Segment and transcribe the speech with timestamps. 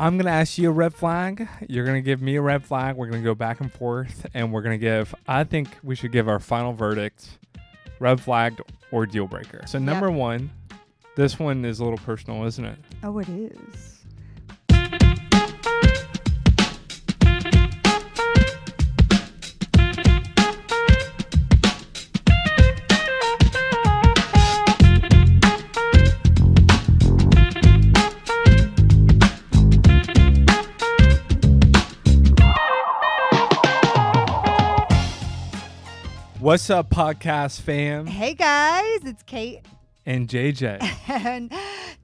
[0.00, 1.46] I'm gonna ask you a red flag.
[1.68, 2.96] You're gonna give me a red flag.
[2.96, 5.14] We're gonna go back and forth, and we're gonna give.
[5.28, 7.36] I think we should give our final verdict:
[7.98, 9.60] red flagged or deal breaker.
[9.66, 10.50] So number one,
[11.16, 12.78] this one is a little personal, isn't it?
[13.02, 13.99] Oh, it is.
[36.50, 38.06] What's up, podcast fam?
[38.06, 39.60] Hey guys, it's Kait.
[40.04, 40.82] And JJ.
[41.08, 41.52] And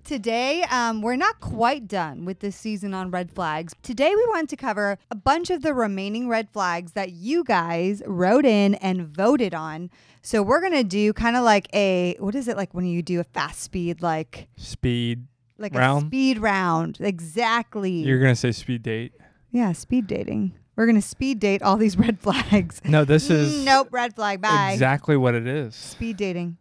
[0.04, 3.74] today, um, we're not quite done with this season on red flags.
[3.82, 8.04] Today, we want to cover a bunch of the remaining red flags that you guys
[8.06, 9.90] wrote in and voted on.
[10.23, 13.02] So, we're going to do kind of like a what is it like when you
[13.02, 15.26] do a fast speed, like Speed.
[15.59, 16.04] like Round?
[16.04, 16.98] a speed round?
[17.01, 17.90] Exactly.
[17.90, 19.12] You're gonna say speed date.
[19.51, 20.52] yeah, speed dating.
[20.76, 22.80] We're going to speed date all these red flags.
[22.84, 24.40] No, this is nope, red flag.
[24.40, 24.73] Bye.
[24.73, 25.74] exactly what it is.
[25.74, 26.59] Speed dating.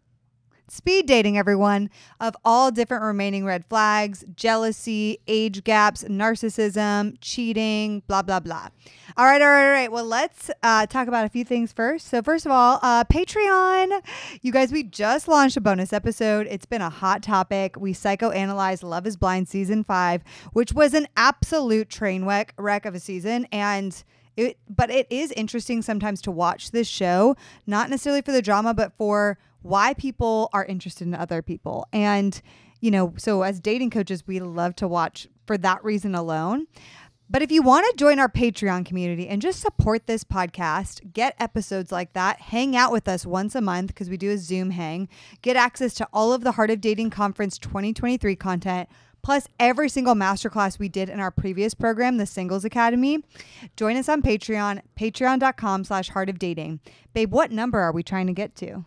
[0.67, 8.23] Speed dating, everyone, of all different remaining red flags jealousy, age gaps, narcissism, cheating, blah,
[8.23, 8.69] blah, blah.
[9.15, 9.91] All right, all right, all right.
[9.91, 12.07] Well, let's uh, talk about a few things first.
[12.07, 14.01] So, first of all, uh, Patreon.
[14.41, 16.47] You guys, we just launched a bonus episode.
[16.49, 17.75] It's been a hot topic.
[17.77, 22.95] We psychoanalyzed Love is Blind season five, which was an absolute train wreck, wreck of
[22.95, 23.47] a season.
[23.51, 24.03] And
[24.35, 28.73] it, but it is interesting sometimes to watch this show, not necessarily for the drama,
[28.73, 31.87] but for why people are interested in other people.
[31.91, 32.39] And,
[32.81, 36.67] you know, so as dating coaches, we love to watch for that reason alone.
[37.27, 41.35] But if you want to join our Patreon community and just support this podcast, get
[41.39, 44.69] episodes like that, hang out with us once a month because we do a Zoom
[44.69, 45.09] hang,
[45.41, 48.87] get access to all of the Heart of Dating Conference 2023 content,
[49.23, 53.23] plus every single masterclass we did in our previous program, the Singles Academy.
[53.75, 56.81] Join us on Patreon, patreon.com slash heart of dating.
[57.15, 58.85] Babe, what number are we trying to get to?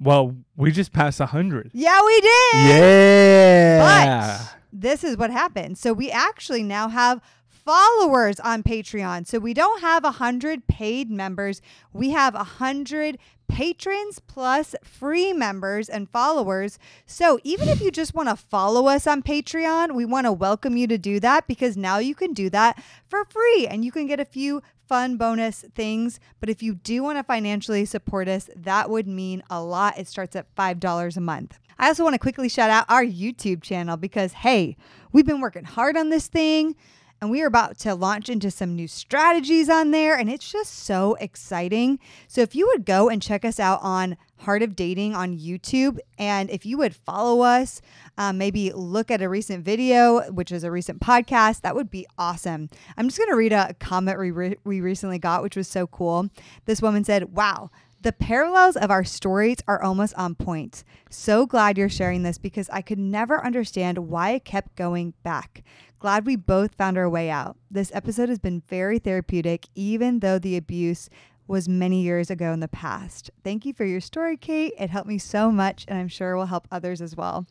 [0.00, 1.70] Well, we just passed a hundred.
[1.74, 2.54] Yeah, we did.
[2.54, 4.38] Yeah.
[4.38, 5.78] But this is what happened.
[5.78, 9.26] So we actually now have followers on Patreon.
[9.26, 11.60] So we don't have a hundred paid members.
[11.92, 16.78] We have a hundred patrons plus free members and followers.
[17.06, 20.76] So even if you just want to follow us on Patreon, we want to welcome
[20.76, 24.06] you to do that because now you can do that for free and you can
[24.06, 26.20] get a few fun bonus things.
[26.40, 29.98] But if you do want to financially support us, that would mean a lot.
[29.98, 31.58] It starts at $5 a month.
[31.78, 34.76] I also want to quickly shout out our YouTube channel because, hey,
[35.12, 36.74] we've been working hard on this thing
[37.20, 40.72] and we are about to launch into some new strategies on there and it's just
[40.74, 41.98] so exciting.
[42.28, 45.98] So if you would go and check us out on heart of dating on youtube
[46.16, 47.82] and if you would follow us
[48.18, 52.06] um, maybe look at a recent video which is a recent podcast that would be
[52.16, 52.68] awesome.
[52.96, 55.86] I'm just going to read a comment we, re- we recently got which was so
[55.88, 56.30] cool.
[56.66, 57.70] This woman said wow
[58.00, 60.84] the parallels of our stories are almost on point.
[61.10, 65.64] So glad you're sharing this because I could never understand why it kept going back.
[65.98, 67.56] Glad we both found our way out.
[67.70, 71.10] This episode has been very therapeutic, even though the abuse
[71.48, 73.30] was many years ago in the past.
[73.42, 74.72] Thank you for your story, Kait.
[74.78, 77.46] It helped me so much, and I'm sure will help others as well.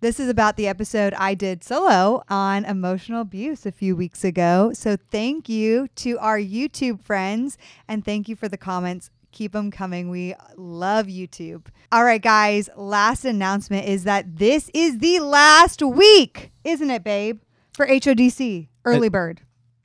[0.00, 4.72] This is about the episode I did solo on emotional abuse a few weeks ago.
[4.72, 9.70] So, thank you to our YouTube friends, and thank you for the comments keep them
[9.70, 10.10] coming.
[10.10, 11.66] We love YouTube.
[11.92, 17.40] All right, guys, last announcement is that this is the last week, isn't it, babe?
[17.74, 19.42] For HODC, early bird.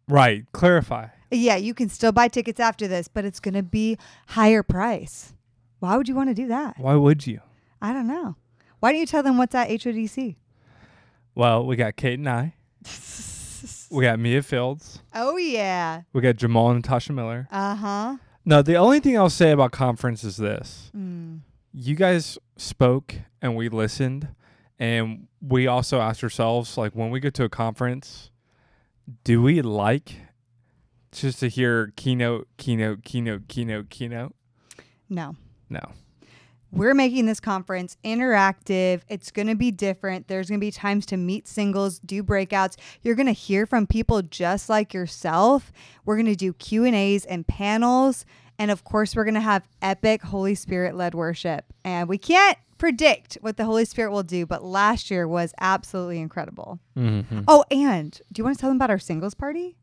[0.08, 0.46] Right.
[0.52, 1.08] Clarify.
[1.32, 5.34] Yeah, you can still buy tickets after this, but it's going to be higher price.
[5.80, 6.76] Why would you want to do that?
[6.78, 7.42] Why would you?
[7.82, 8.36] I don't know.
[8.80, 10.36] Why don't you tell them what's at HODC?
[11.36, 12.56] Well, we got Kait and I.
[13.90, 15.02] We got Mia Fields.
[15.14, 16.02] oh, yeah.
[16.14, 17.48] We got Jamal and Natasha Miller.
[17.52, 18.18] Uh huh.
[18.46, 20.92] No, the only thing I'll say about conference is this.
[20.96, 21.40] Mm.
[21.74, 24.28] You guys spoke and we listened
[24.78, 28.32] and we also asked ourselves like when we go to a conference,
[29.24, 30.16] do we like
[31.12, 34.36] just to hear keynote, keynote, keynote, keynote, keynote?
[35.10, 35.36] No.
[35.70, 35.82] No.
[36.74, 39.02] We're making this conference interactive.
[39.08, 40.28] It's going to be different.
[40.28, 42.78] There's going to be times to meet singles, do breakouts.
[43.04, 45.72] You're going to hear from people just like yourself.
[46.04, 48.26] We're going to do Q&As and panels,
[48.60, 51.66] and of course, we're going to have epic Holy Spirit led worship.
[51.84, 56.20] And we can't predict what the Holy Spirit will do, but last year was absolutely
[56.20, 56.80] incredible.
[56.98, 57.42] Mm-hmm.
[57.48, 59.78] Oh, and do you want to tell them about our singles party?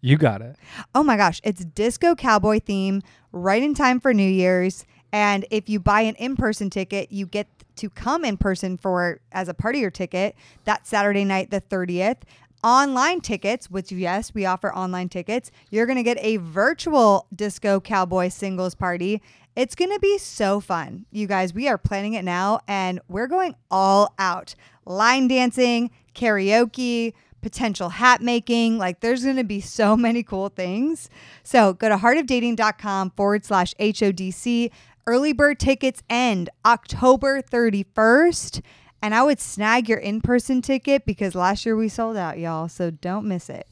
[0.00, 0.56] You got it.
[0.94, 4.84] Oh my gosh, it's disco cowboy theme, right in time for New Year's.
[5.12, 9.48] And if you buy an in-person ticket, you get to come in person for as
[9.48, 12.22] a partier ticket that Saturday night, the 30th.
[12.62, 15.50] Online tickets, which yes, we offer online tickets.
[15.70, 19.22] You're going to get a virtual disco cowboy singles party.
[19.54, 21.04] It's going to be so fun.
[21.10, 24.54] You guys, we are planning it now and we're going all out.
[24.86, 27.12] Line dancing, karaoke,
[27.42, 28.78] potential hat making.
[28.78, 31.10] Like there's going to be so many cool things.
[31.42, 34.70] So go to heartofdating.com forward slash HODC.
[35.04, 38.62] Early bird tickets end October 31st.
[39.02, 42.68] And I would snag your in person ticket because last year we sold out, y'all.
[42.68, 43.66] So don't miss it.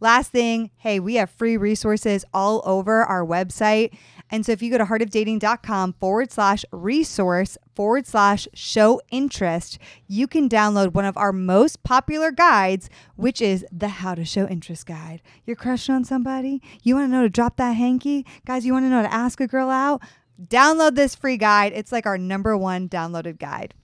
[0.00, 3.94] Last thing, hey, we have free resources all over our website.
[4.30, 9.78] And so if you go to heartofdating.com forward slash resource forward slash show interest,
[10.08, 14.48] you can download one of our most popular guides, which is the How to Show
[14.48, 15.22] Interest Guide.
[15.44, 16.62] You're crushing on somebody?
[16.82, 18.26] You want to know to drop that hanky?
[18.44, 20.02] Guys, you want to know to ask a girl out?
[20.42, 21.72] Download this free guide.
[21.74, 23.74] It's like our number one downloaded guide.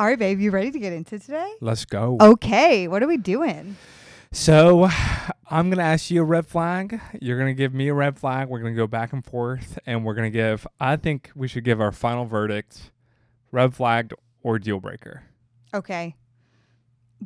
[0.00, 1.52] All right, babe, you ready to get into today?
[1.60, 2.18] Let's go.
[2.20, 3.76] Okay, what are we doing?
[4.30, 4.88] So
[5.50, 7.00] I'm going to ask you a red flag.
[7.20, 8.48] You're going to give me a red flag.
[8.48, 11.48] We're going to go back and forth and we're going to give, I think we
[11.48, 12.92] should give our final verdict
[13.50, 15.24] red flagged or deal breaker.
[15.74, 16.14] Okay.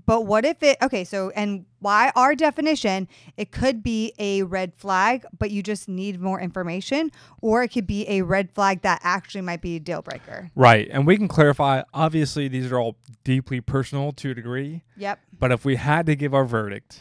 [0.06, 4.74] But what if it, okay, so, and why our definition, it could be a red
[4.74, 7.10] flag, but you just need more information,
[7.42, 10.50] or it could be a red flag that actually might be a deal breaker.
[10.54, 10.88] Right.
[10.90, 14.82] And we can clarify obviously, these are all deeply personal to a degree.
[14.96, 15.18] Yep.
[15.38, 17.00] But if we had to give our verdict,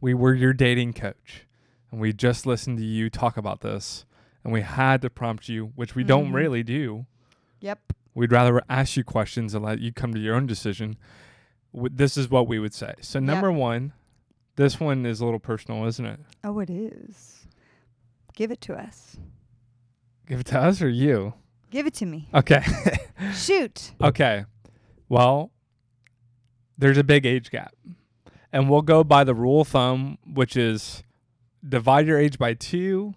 [0.00, 1.46] we were your dating coach
[1.90, 4.06] and we just listened to you talk about this
[4.42, 6.34] and we had to prompt you, which we don't Mhm.
[6.34, 7.06] really do.
[7.60, 7.92] Yep.
[8.14, 10.96] We'd rather ask you questions and let you come to your own decision.
[11.74, 12.94] W- This is what we would say.
[13.00, 13.92] So, number one,
[14.56, 16.20] this one is a little personal, isn't it?
[16.42, 17.46] Oh, it is.
[18.34, 19.16] Give it to us.
[20.26, 21.34] Give it to us or you?
[21.70, 22.28] Give it to me.
[22.32, 22.62] Okay.
[23.34, 23.92] Shoot.
[24.00, 24.44] okay.
[25.08, 25.50] Well,
[26.78, 27.74] there's a big age gap.
[28.52, 31.02] And we'll go by the rule of thumb, which is
[31.68, 33.14] divide your age by two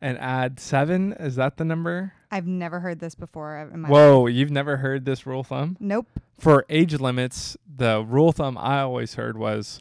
[0.00, 1.12] and add seven.
[1.14, 2.12] Is that the number?
[2.30, 3.92] I've never heard this before in my life.
[3.92, 5.76] Whoa, you've never heard this rule of thumb?
[5.80, 6.06] Nope.
[6.38, 9.80] For age limits, the rule of thumb I always heard was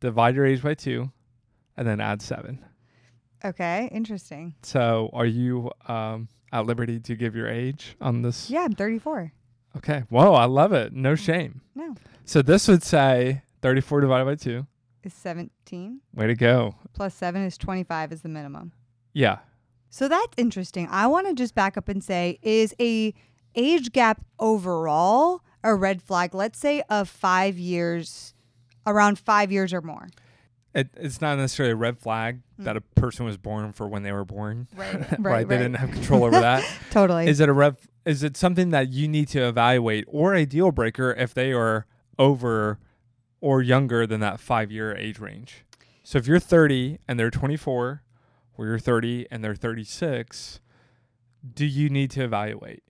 [0.00, 1.10] divide your age by two
[1.76, 2.64] and then add seven.
[3.44, 3.88] Okay.
[3.92, 4.54] Interesting.
[4.62, 8.50] So are you um, at liberty to give your age on this?
[8.50, 9.32] Yeah, I'm 34.
[9.76, 10.04] Okay.
[10.08, 10.92] Whoa, I love it.
[10.92, 11.60] No shame.
[11.74, 11.94] No.
[12.24, 14.66] So this would say 34 divided by 2.
[15.04, 16.74] Is 17 Way to go.
[16.94, 18.72] plus 7 is 25 is the minimum.
[19.12, 19.38] Yeah.
[19.94, 20.88] So that's interesting.
[20.90, 23.14] I want to just back up and say is a
[23.54, 26.34] age gap overall a red flag?
[26.34, 28.34] Let's say of 5 years
[28.84, 30.08] around 5 years or more.
[30.74, 32.64] It, it's not necessarily a red flag Mm.
[32.64, 34.66] that a person was born for when they were born.
[34.74, 35.06] Right.
[35.20, 35.48] right.
[35.48, 36.64] They didn't have control over that.
[36.90, 37.28] Totally.
[37.28, 40.72] Is it a red is it something that you need to evaluate or a deal
[40.72, 41.86] breaker if they are
[42.18, 42.80] over
[43.40, 45.64] or younger than that 5 year age range?
[46.02, 48.02] So if you're 30 and they're 24
[48.56, 50.60] or you're 30 and they're 36,
[51.54, 52.82] do you need to evaluate?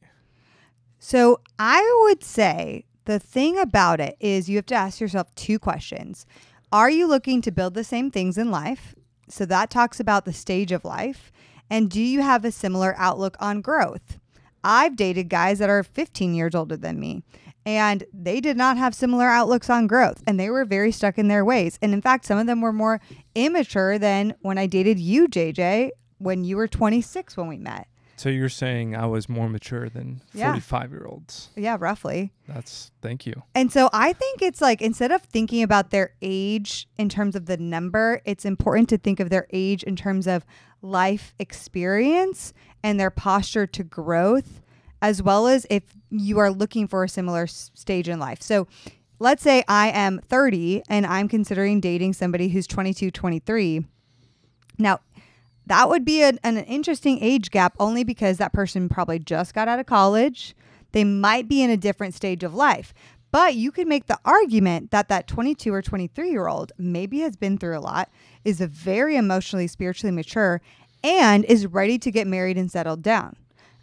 [0.99, 5.59] So I would say the thing about it is you have to ask yourself two
[5.59, 6.27] questions.
[6.73, 8.95] Are you looking to build the same things in life?
[9.29, 11.31] So that talks about the stage of life.
[11.71, 14.19] And do you have a similar outlook on growth?
[14.63, 17.23] I've dated guys that are 15 years older than me,
[17.67, 21.29] and they did not have similar outlooks on growth, and they were very stuck in
[21.29, 21.79] their ways.
[21.81, 23.01] And in fact, some of them were more
[23.35, 27.89] immature than when I dated you, JJ, when you were 26 when we met.
[28.17, 30.47] So you're saying I was more mature than Yeah.
[30.53, 31.51] 45 year olds.
[31.57, 32.33] Yeah, roughly.
[32.47, 33.43] That's thank you.
[33.57, 37.47] And so I think it's like instead of thinking about their age in terms of
[37.47, 40.47] the number, it's important to think of their age in terms of
[40.81, 42.53] life experience
[42.85, 44.61] and their posture to growth,
[45.05, 48.41] as well as if you are looking for a similar s- stage in life.
[48.41, 48.67] So
[49.19, 53.85] let's say I am 30 and I'm considering dating somebody who's 22, 23.
[54.79, 55.01] Now,
[55.67, 59.69] that would be an, an interesting age gap only because that person probably just got
[59.69, 60.57] out of college.
[60.93, 62.95] They might be in a different stage of life.
[63.31, 67.37] But you could make the argument that that 22 or 23 year old maybe has
[67.37, 68.09] been through a lot,
[68.43, 70.63] is very emotionally, spiritually mature,
[71.03, 73.37] and is ready to get married and settled down.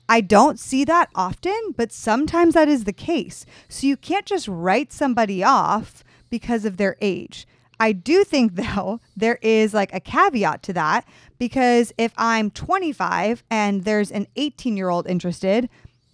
[0.10, 3.46] I don't see that often, but sometimes that is the case.
[3.70, 7.48] So you can't just write somebody off because of their age.
[7.80, 11.08] I do think, though, there is like a caveat to that
[11.40, 15.70] because if I'm 25 and there's an 18 year old interested,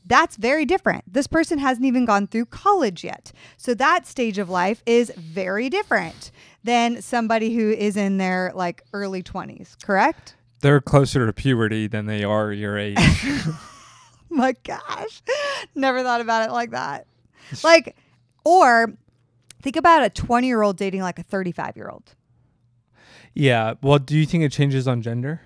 [0.06, 1.04] that's very different.
[1.12, 3.34] This person hasn't even gone through college yet.
[3.58, 6.32] So that stage of life is very different
[6.64, 10.36] than somebody who is in their like early 20s, correct?
[10.62, 12.98] They're closer to puberty than they are your age.
[14.30, 15.22] My gosh.
[15.76, 17.08] Never thought about it like that.
[17.64, 17.96] Like,
[18.44, 18.94] or
[19.62, 22.16] Think about a 20 year old dating like a 35 year old.
[23.34, 23.74] Yeah.
[23.82, 25.42] Well, do you think it changes on gender?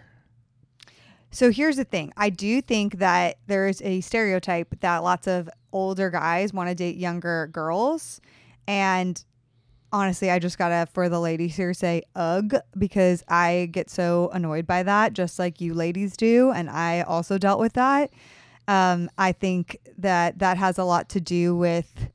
[1.32, 2.12] So here's the thing.
[2.18, 6.98] I do think that there's a stereotype that lots of older guys want to date
[6.98, 8.20] younger girls.
[8.68, 9.24] And
[9.94, 14.30] honestly, I just got to, for the ladies here, say ugh, because I get so
[14.34, 16.52] annoyed by that, just like you ladies do.
[16.52, 18.12] And I also dealt with that.
[18.68, 22.10] Um, I think that that has a lot to do with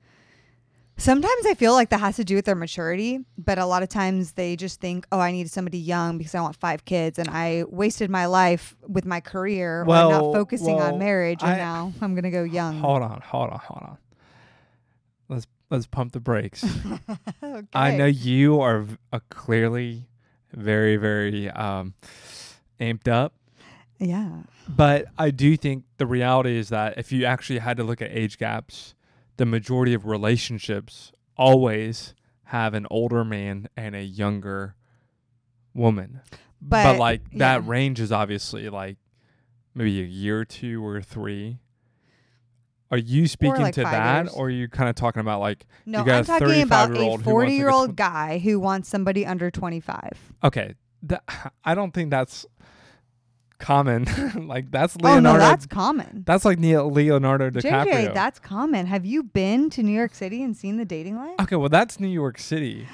[0.98, 3.90] Sometimes I feel like that has to do with their maturity, but a lot of
[3.90, 7.28] times they just think, "Oh, I need somebody young because I want five kids, and
[7.28, 11.52] I wasted my life with my career Well, or not focusing well, on marriage, and
[11.52, 13.98] I- now I'm gonna go young." Hold on, hold on, hold on.
[15.28, 16.64] Let's let's pump the brakes.
[17.42, 17.66] okay.
[17.74, 20.08] I know you are uh, clearly
[20.54, 21.92] very very um,
[22.80, 23.34] amped up,
[23.98, 24.44] Yeah.
[24.68, 28.10] But I do think the reality is that if you actually had to look at
[28.10, 28.94] age gaps,
[29.36, 34.76] the majority of relationships always have an older man and a younger
[35.74, 36.20] woman.
[36.60, 38.96] But, But, like that range is obviously like
[39.74, 41.58] maybe a year or two or three.
[42.90, 44.34] Are you speaking like to that, years.
[44.34, 47.20] or are you kind of talking about like No, got I'm a talking about 35-year-old
[47.20, 50.32] a who wants, like, a 40 year old tw- guy who wants somebody under 25.
[50.44, 51.22] okay, that,
[51.64, 52.46] I don't think that's
[53.58, 54.04] common.
[54.48, 55.28] like that's Leonardo.
[55.28, 56.22] Oh no, that's common.
[56.26, 57.86] that's like Neo- Leonardo DiCaprio.
[57.86, 58.86] JJ, that's common.
[58.86, 61.34] Have you been to New York City and seen the dating life?
[61.40, 62.86] okay, well that's New York City.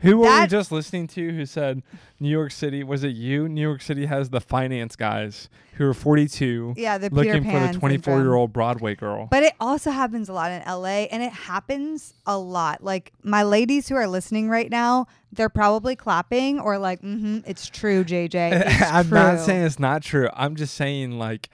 [0.00, 1.32] Who were we That- just listening to?
[1.34, 1.82] Who said
[2.20, 2.82] New York City?
[2.84, 3.48] Was it you?
[3.48, 7.60] New York City has the finance guys who are 42 Yeah, the Peter looking for
[7.72, 9.28] the 24 year old Broadway girl.
[9.30, 12.84] But it also happens a lot in LA and it happens a lot.
[12.84, 17.68] Like my ladies who are listening right now, they're probably clapping or like, mm-hmm, it's
[17.68, 18.34] true, JJ.
[18.66, 20.28] It's I'm not true." saying it's not true.
[20.34, 21.48] I'm just saying like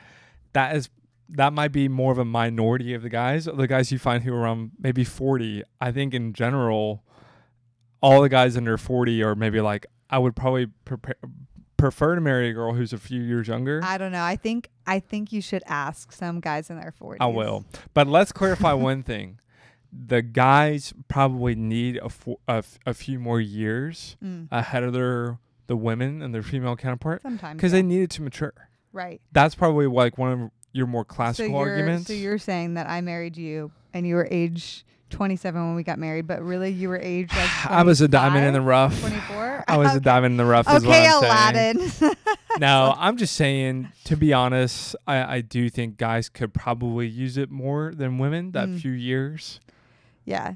[0.54, 0.88] that is
[1.28, 3.44] that might be more of a minority of the guys.
[3.44, 5.62] The guys you find who are around maybe 40.
[5.80, 7.04] I think in general,
[8.00, 11.16] all the guys under 40 are maybe like I would probably prepare,
[11.76, 13.80] prefer to marry a girl who's a few years younger.
[13.82, 14.22] I don't know.
[14.22, 17.16] I think I think you should ask some guys in their 40s.
[17.20, 17.64] I will.
[17.94, 19.38] But let's clarify one thing.
[19.92, 24.92] The guys probably need a, fo- a, f- a few more years Mm, ahead of
[24.92, 27.56] their the women and their female counterpart sometimes.
[27.56, 27.78] because yeah.
[27.78, 28.52] they needed to mature.
[28.92, 29.20] right.
[29.32, 32.06] That's probably like one of your more So classical you're, arguments.
[32.08, 35.98] so you're saying that I married you and you were age 27 when we got
[35.98, 38.98] married, but really you were age like I was a diamond in the rough.
[39.00, 39.64] 24?
[39.68, 40.66] I was a diamond in the rough.
[40.68, 41.22] Okay, I'm.
[41.24, 41.90] Aladdin.
[42.58, 43.92] No, I'm just saying.
[44.04, 48.50] To be honest, I, I do think guys could probably use it more than women.
[48.52, 48.80] That Mm.
[48.80, 49.60] few years.
[50.24, 50.54] Yeah.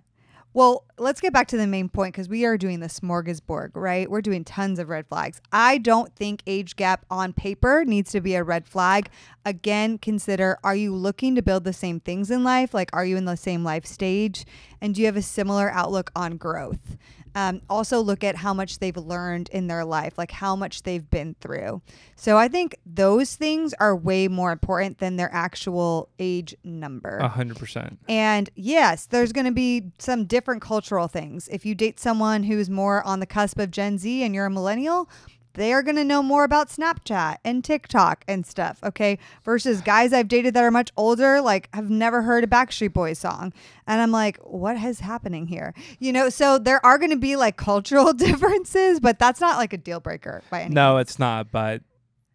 [0.57, 4.09] Well, let's get back to the main point because we are doing the smorgasbord, right?
[4.09, 5.41] We're doing tons of red flags.
[5.51, 9.09] I don't think age gap on paper needs to be a red flag.
[9.45, 12.73] Again, consider are you looking to build the same things in life?
[12.73, 14.47] Like, are you in the same life stage?
[14.81, 16.99] And do you have a similar outlook on growth?
[17.35, 21.09] Um, also, look at how much they've learned in their life, like how much they've
[21.11, 21.83] been through.
[22.17, 27.19] So, I think those things are way more important than their actual age number.
[27.19, 27.99] A hundred percent.
[28.09, 31.49] And yes, there's going to be some different cultural things.
[31.49, 34.51] If you date someone who's more on the cusp of Gen Z and you're a
[34.51, 35.09] millennial,
[35.55, 39.19] they are going to know more about Snapchat and TikTok and stuff, okay?
[39.45, 43.19] Versus guys I've dated that are much older, like have never heard a Backstreet Boys
[43.19, 43.53] song.
[43.87, 45.75] And I'm like, what is happening here?
[45.99, 49.73] You know, so there are going to be like cultural differences, but that's not like
[49.73, 51.51] a deal breaker by any No, it's not.
[51.51, 51.83] But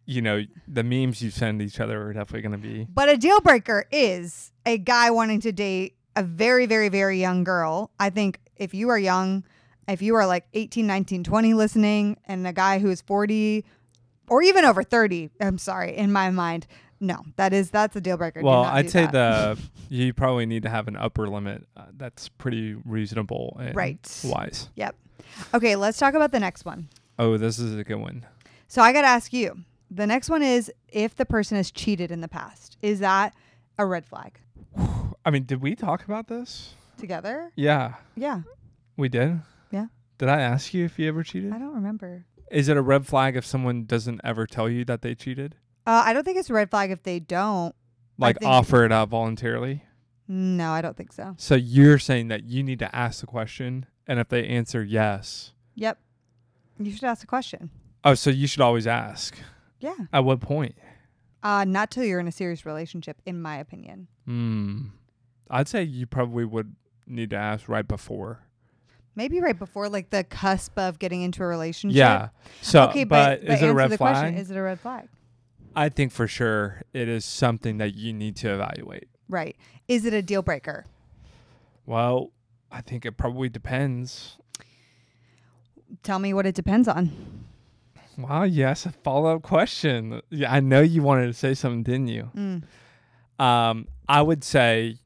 [0.06, 2.86] you know, the memes you send each other are definitely going to be.
[2.92, 7.44] But a deal breaker is a guy wanting to date a very, very, very young
[7.44, 7.92] girl.
[8.00, 9.44] I think if you are young,
[9.90, 13.64] if you are like 18, 19, 20 listening, and a guy who is 40
[14.28, 16.66] or even over 30, I'm sorry, in my mind,
[17.00, 18.42] no, that is, that's a deal breaker.
[18.42, 19.12] Well, I'd say that.
[19.12, 24.20] the you probably need to have an upper limit uh, that's pretty reasonable and Right.
[24.24, 24.68] wise.
[24.76, 24.94] Yep.
[25.54, 26.88] Okay, let's talk about the next one.
[27.18, 28.24] Oh, this is a good one.
[28.68, 29.58] So I got to ask you
[29.90, 33.34] the next one is if the person has cheated in the past, is that
[33.78, 34.38] a red flag?
[35.24, 36.74] I mean, did we talk about this?
[36.98, 37.50] Together?
[37.56, 38.42] Yeah, Yeah.
[38.96, 39.40] we did.
[40.20, 41.50] Did I ask you if you ever cheated?
[41.50, 42.26] I don't remember.
[42.50, 45.54] Is it a red flag if someone doesn't ever tell you that they cheated?
[45.86, 47.74] Uh, I don't think it's a red flag if they don't.
[48.18, 49.82] Like think- offer it up voluntarily?
[50.28, 51.36] No, I don't think so.
[51.38, 55.54] So you're saying that you need to ask the question, and if they answer yes,
[55.76, 55.98] Yep.
[56.78, 57.70] You should ask the question.
[58.04, 59.38] oh, so you should always ask.
[59.80, 59.96] Yeah.
[60.12, 60.74] At what point?
[61.42, 64.08] Uh, not till you're in a serious relationship, in my opinion.
[64.26, 64.88] Hmm.
[65.48, 68.42] I'd say you probably would need to ask right before.
[69.16, 71.96] Maybe right before like the cusp of getting into a relationship.
[71.96, 72.28] Yeah.
[72.62, 73.98] So, okay, but, but, but is it a red flag?
[73.98, 75.08] question: Is it a red flag?
[75.74, 79.08] I think for sure it is something that you need to evaluate.
[79.28, 79.56] Right.
[79.88, 80.86] Is it a deal breaker?
[81.86, 82.32] Well,
[82.70, 84.36] I think it probably depends.
[86.02, 87.46] Tell me what it depends on.
[88.18, 90.20] Wow, yes, a follow up question.
[90.30, 92.30] Yeah, I know you wanted to say something, didn't you?
[92.36, 93.42] Mm.
[93.42, 94.98] Um, I would say,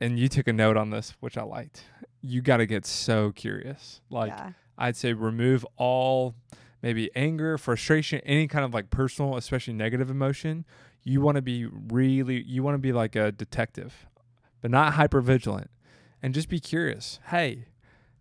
[0.00, 1.84] and you took a note on this, which I liked.
[2.22, 4.00] You got to get so curious.
[4.10, 4.50] Like, yeah.
[4.76, 6.34] I'd say remove all
[6.82, 10.64] maybe anger, frustration, any kind of like personal, especially negative emotion.
[11.02, 14.06] You want to be really, you want to be like a detective,
[14.60, 15.70] but not hyper vigilant,
[16.22, 17.20] and just be curious.
[17.28, 17.66] Hey,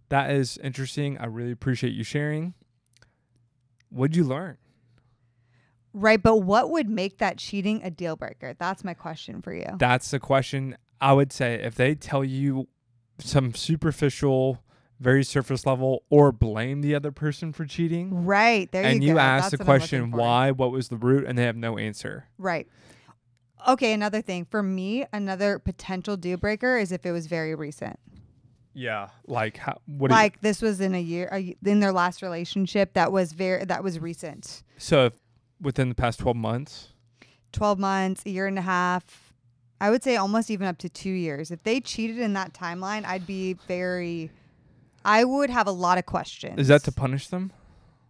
[0.09, 1.17] that is interesting.
[1.17, 2.53] I really appreciate you sharing.
[3.89, 4.57] What'd you learn?
[5.93, 8.53] Right, but what would make that cheating a deal breaker?
[8.57, 9.65] That's my question for you.
[9.77, 10.77] That's the question.
[11.01, 12.67] I would say if they tell you
[13.19, 14.61] some superficial,
[14.99, 19.17] very surface level, or blame the other person for cheating, Right, there and you you,
[19.19, 22.25] ask That's the question why, what was the root, and they have no answer.
[22.37, 22.67] Right.
[23.67, 24.45] Okay, another thing.
[24.45, 27.99] For me, another potential deal breaker is if it was very recent.
[28.73, 29.81] Yeah, like how?
[29.85, 30.09] What?
[30.09, 33.33] do you- like this was in a year a in their last relationship that was
[33.33, 34.63] very that was recent.
[34.77, 35.13] so if
[35.59, 36.89] within the past twelve months,
[37.51, 39.28] 12 months, a year and a half.
[39.81, 41.51] I would say almost even up to 2 years.
[41.51, 44.31] If they cheated in that timeline, I'd be very
[45.05, 46.59] I would have a lot of questions.
[46.59, 47.51] is that to punish them?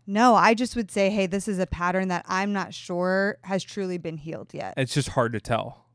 [0.07, 3.63] No, I just would say, "Hey, this is a pattern that I'm not sure has
[3.63, 5.85] truly been healed yet." It's just hard to tell.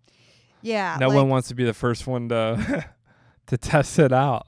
[0.63, 0.97] Yeah.
[1.01, 2.89] no like, one wants to be the first one to
[3.49, 4.47] to test it out,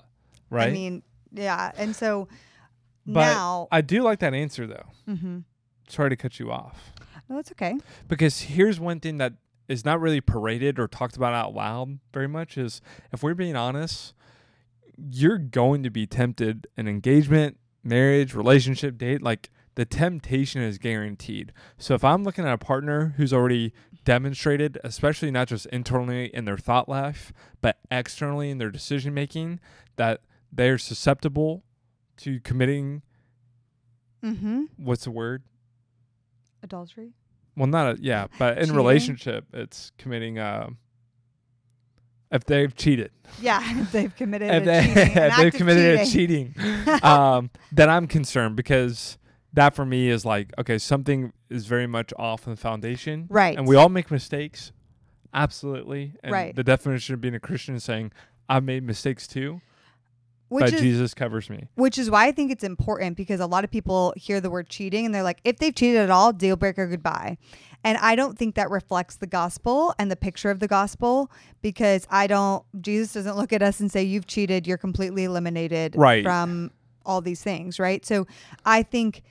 [0.51, 0.69] right?
[0.69, 1.03] I mean,
[1.33, 1.73] yeah.
[1.77, 2.29] And so
[3.07, 4.87] But now, I do like that answer though.
[5.09, 5.39] Mm-hmm.
[5.89, 6.93] Sorry to cut you off.
[7.29, 7.77] No, it's okay.
[8.07, 9.33] Because here's one thing that
[9.69, 12.81] is not really paraded or talked about out loud very much is
[13.13, 14.15] if we're being honest,
[14.97, 21.53] you're going to be tempted an engagement, marriage, relationship, date, like the temptation is guaranteed.
[21.79, 23.73] So if I'm looking at a partner who's already
[24.05, 29.61] demonstrated, especially not just internally in their thought life, but externally in their decision making,
[29.97, 31.63] that they're susceptible
[32.19, 33.03] to committing
[34.25, 34.65] mm-hmm.
[34.77, 35.43] what's the word?
[36.63, 37.13] Adultery?
[37.57, 38.77] Well, not a, yeah, but in Cheating?
[38.77, 40.39] relationship, it's committing.
[40.39, 40.71] Uh,
[42.31, 46.55] if they've cheated, Yeah, if they've committed if, a they, cheating, if they've committed cheating.
[46.57, 49.17] a cheating, um, then I'm concerned because
[49.53, 53.57] that for me is like okay, something is very much off in the foundation, Right.
[53.57, 54.73] And we all make mistakes,
[55.33, 56.13] absolutely.
[56.23, 56.55] And Right.
[56.57, 58.13] The definition of being a Christian is saying
[58.49, 59.61] I've made mistakes too,
[60.49, 61.67] which but is Jesus covers me.
[61.75, 64.69] which is why I think it's important because a lot of people hear the word
[64.69, 67.37] cheating and they're like, if they've cheated at all, deal breaker, goodbye.
[67.85, 71.31] And I don't think that reflects the gospel and the picture of the gospel
[71.63, 75.95] because I don't, Jesus doesn't look at us and say, you've cheated, you're completely eliminated
[75.97, 76.25] Right.
[76.25, 76.71] from
[77.05, 78.05] all these things, right?
[78.05, 78.27] So
[78.65, 79.23] I think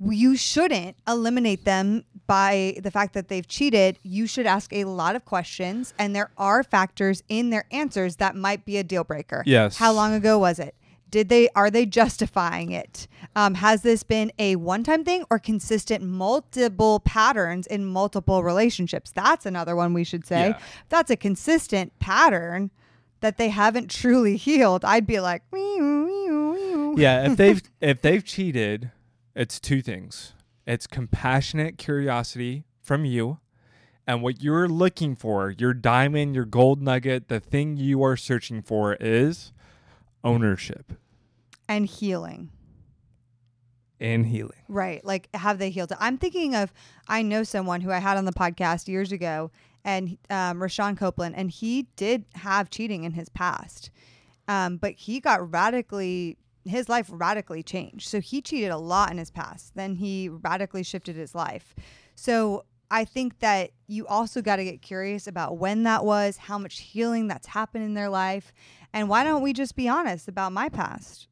[0.00, 3.98] you shouldn't eliminate them by the fact that they've cheated.
[4.02, 8.36] You should ask a lot of questions, and there are factors in their answers that
[8.36, 9.42] might be a deal breaker.
[9.46, 9.76] Yes.
[9.76, 10.74] How long ago was it?
[11.08, 13.06] Did they are they justifying it?
[13.36, 19.12] Um, has this been a one-time thing or consistent multiple patterns in multiple relationships?
[19.12, 20.48] That's another one we should say.
[20.48, 20.58] Yeah.
[20.88, 22.70] That's a consistent pattern
[23.20, 28.02] that they haven't truly healed, I'd be like, "Meow, meow, meow." yeah, if they've if
[28.02, 28.90] they've cheated,
[29.36, 30.32] it's two things.
[30.66, 33.38] It's compassionate curiosity from you,
[34.06, 38.62] and what you're looking for, your diamond, your gold nugget, the thing you are searching
[38.62, 39.52] for is
[40.24, 40.92] ownership
[41.68, 42.50] and healing.
[44.00, 44.58] and healing.
[44.68, 45.04] Right.
[45.04, 45.92] Like, have they healed?
[45.98, 46.72] I'm thinking of,
[47.08, 49.50] I know someone who I had on the podcast years ago,
[49.84, 53.90] and um, Rashawn Copeland, and he did have cheating in his past.
[54.48, 58.08] Um, but he got radically, his life radically changed.
[58.08, 59.74] So he cheated a lot in his past.
[59.74, 61.74] Then he radically shifted his life.
[62.14, 66.58] So I think that you also got to get curious about when that was, how
[66.58, 68.52] much healing that's happened in their life.
[68.92, 71.28] And why don't we just be honest about my past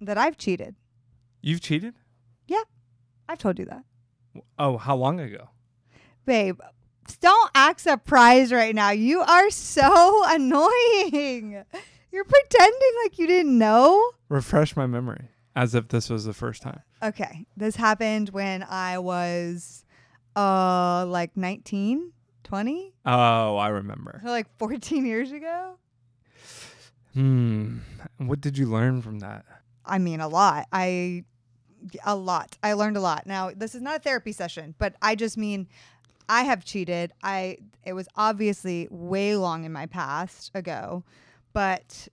[0.00, 0.74] that I've cheated?
[1.42, 1.94] You've cheated?
[2.46, 2.62] Yeah.
[3.28, 3.84] I've told you that.
[4.58, 5.48] Oh, how long ago?
[6.24, 6.60] Babe,
[7.20, 8.90] don't act surprised right now.
[8.90, 11.64] You are so annoying.
[12.12, 14.10] You're pretending like you didn't know.
[14.28, 16.80] Refresh my memory as if this was the first time.
[17.02, 17.46] Okay.
[17.56, 19.84] This happened when I was
[20.36, 22.12] uh like 19,
[22.44, 24.20] 20, Oh, I remember.
[24.24, 25.76] so like 14 years ago.
[27.14, 27.78] Hmm.
[28.18, 29.44] What did you learn from that?
[29.84, 30.66] I mean, a lot.
[30.72, 31.24] I
[32.04, 32.56] a lot.
[32.62, 33.26] I learned a lot.
[33.26, 35.66] Now, this is not a therapy session, but I just mean
[36.28, 37.12] I have cheated.
[37.22, 41.02] I it was obviously way long in my past ago,
[41.52, 42.08] but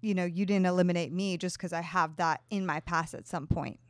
[0.00, 3.26] you know, you didn't eliminate me just cuz I have that in my past at
[3.26, 3.80] some point.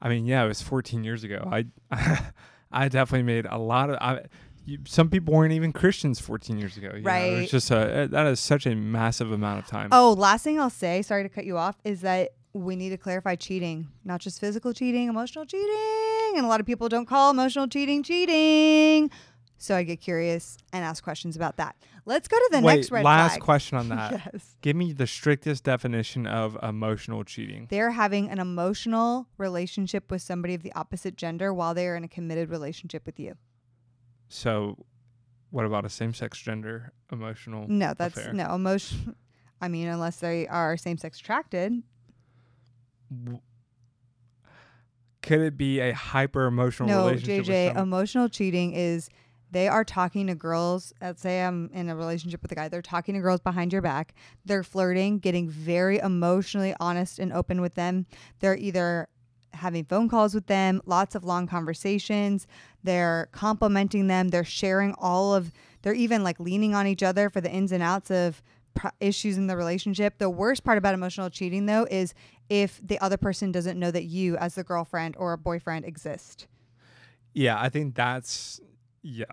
[0.00, 1.48] I mean, yeah, it was 14 years ago.
[1.50, 1.66] I
[2.72, 4.22] I definitely made a lot of I
[4.66, 6.88] you, some people weren't even Christians 14 years ago.
[6.88, 7.00] know?
[7.00, 7.32] Right.
[7.34, 9.90] It's just a uh, that is such a massive amount of time.
[9.92, 12.96] Oh, last thing I'll say, sorry to cut you off, is that we need to
[12.96, 16.34] clarify cheating, not just physical cheating, emotional cheating.
[16.36, 19.10] And a lot of people don't call emotional cheating cheating.
[19.58, 21.76] So I get curious and ask questions about that.
[22.04, 23.40] Let's go to the Wait, next red last flag.
[23.40, 24.30] question on that.
[24.32, 24.56] yes.
[24.60, 27.66] Give me the strictest definition of emotional cheating.
[27.70, 32.04] They're having an emotional relationship with somebody of the opposite gender while they are in
[32.04, 33.34] a committed relationship with you.
[34.28, 34.84] So,
[35.50, 37.66] what about a same-sex gender emotional?
[37.66, 38.32] No, that's affair?
[38.34, 39.16] no emotion.
[39.60, 41.82] I mean, unless they are same sex attracted.
[43.24, 43.40] W-
[45.22, 47.38] Could it be a hyper emotional No, relationship?
[47.38, 47.82] with JJ, someone?
[47.82, 49.08] emotional cheating is
[49.50, 50.92] they are talking to girls.
[51.00, 52.68] Let's say I'm in a relationship with a guy.
[52.68, 54.14] They're talking to girls behind your back.
[54.44, 58.06] They're flirting, getting very emotionally honest and open with them.
[58.40, 59.08] They're either
[59.52, 62.46] having phone calls with them, lots of long conversations.
[62.82, 64.28] They're complimenting them.
[64.28, 67.82] They're sharing all of, they're even like leaning on each other for the ins and
[67.82, 68.42] outs of
[69.00, 70.18] issues in the relationship.
[70.18, 72.12] The worst part about emotional cheating, though, is
[72.50, 76.46] if the other person doesn't know that you, as the girlfriend or a boyfriend, exist.
[77.32, 78.60] yeah, I think that's
[79.06, 79.24] yeah.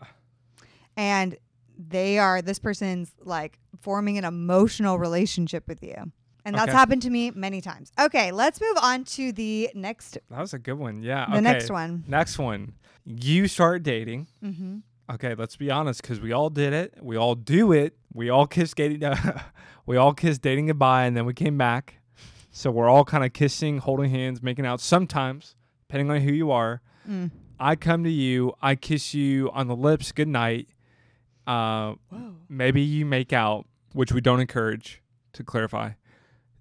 [0.96, 1.36] and
[1.78, 5.96] they are this person's like forming an emotional relationship with you
[6.46, 6.72] and that's Okay.
[6.78, 10.60] happened to me many times okay let's move on to the next That was a
[10.60, 11.02] good one.
[11.02, 11.26] Yeah.
[11.26, 11.42] the okay.
[11.42, 12.74] next one Next one.
[13.06, 14.28] You start dating.
[14.44, 14.78] mm-hmm.
[15.12, 16.94] Okay, let's be honest, because we all did it.
[17.02, 17.98] We all do it.
[18.14, 19.04] We all kissed dating.
[19.86, 21.96] we all kissed dating goodbye, and then we came back.
[22.52, 24.80] So we're all kind of kissing, holding hands, making out.
[24.80, 25.56] Sometimes,
[25.90, 27.30] depending on who you are, mm.
[27.64, 30.68] I come to you, I kiss you on the lips, good night.
[31.48, 31.96] Uh,
[32.50, 35.02] maybe you make out, which we don't encourage.
[35.34, 35.92] To clarify,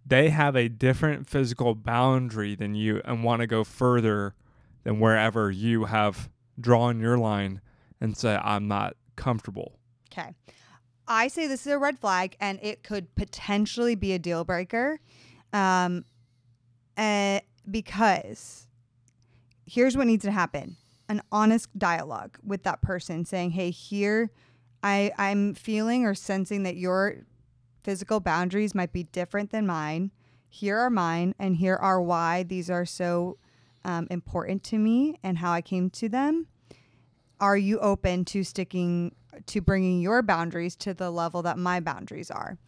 [0.07, 4.35] they have a different physical boundary than you and want to go further
[4.85, 7.61] than wherever you have drawn your line
[8.01, 9.79] and say, I'm not comfortable.
[10.13, 10.31] okay
[11.09, 15.01] i say this is a red flag and it could potentially be a deal breaker
[15.53, 16.05] um
[16.97, 18.69] uh, because
[19.67, 20.77] here's what needs to happen
[21.13, 24.31] an honest dialogue with that person saying hey here
[24.83, 27.25] i i'm feeling or sensing that your
[27.83, 30.11] physical boundaries might be different than mine.
[30.49, 33.39] Here are mine and here are why these are so
[33.85, 36.47] um, important to me and how i came to them.
[37.41, 39.15] Are you open to sticking
[39.47, 42.59] to bringing your boundaries to the level that my boundaries are?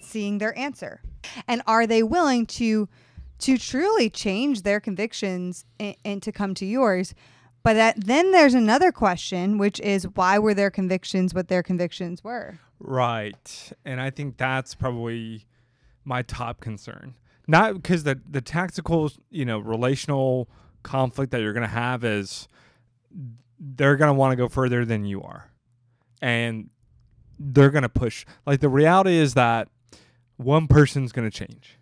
[0.00, 1.00] Seeing their answer.
[1.48, 2.88] And are they willing to
[3.38, 7.14] to truly change their convictions and, and to come to yours
[7.66, 12.22] but that, then there's another question which is why were their convictions what their convictions
[12.22, 13.72] were Right.
[13.84, 15.46] And I think that's probably
[16.04, 17.14] my top concern.
[17.46, 20.48] Not because the the tactical, you know, relational
[20.82, 22.48] conflict that you're going to have is
[23.58, 25.50] they're going to want to go further than you are.
[26.20, 26.70] And
[27.38, 28.26] they're going to push.
[28.46, 29.68] Like the reality is that
[30.36, 31.75] one person's going to change.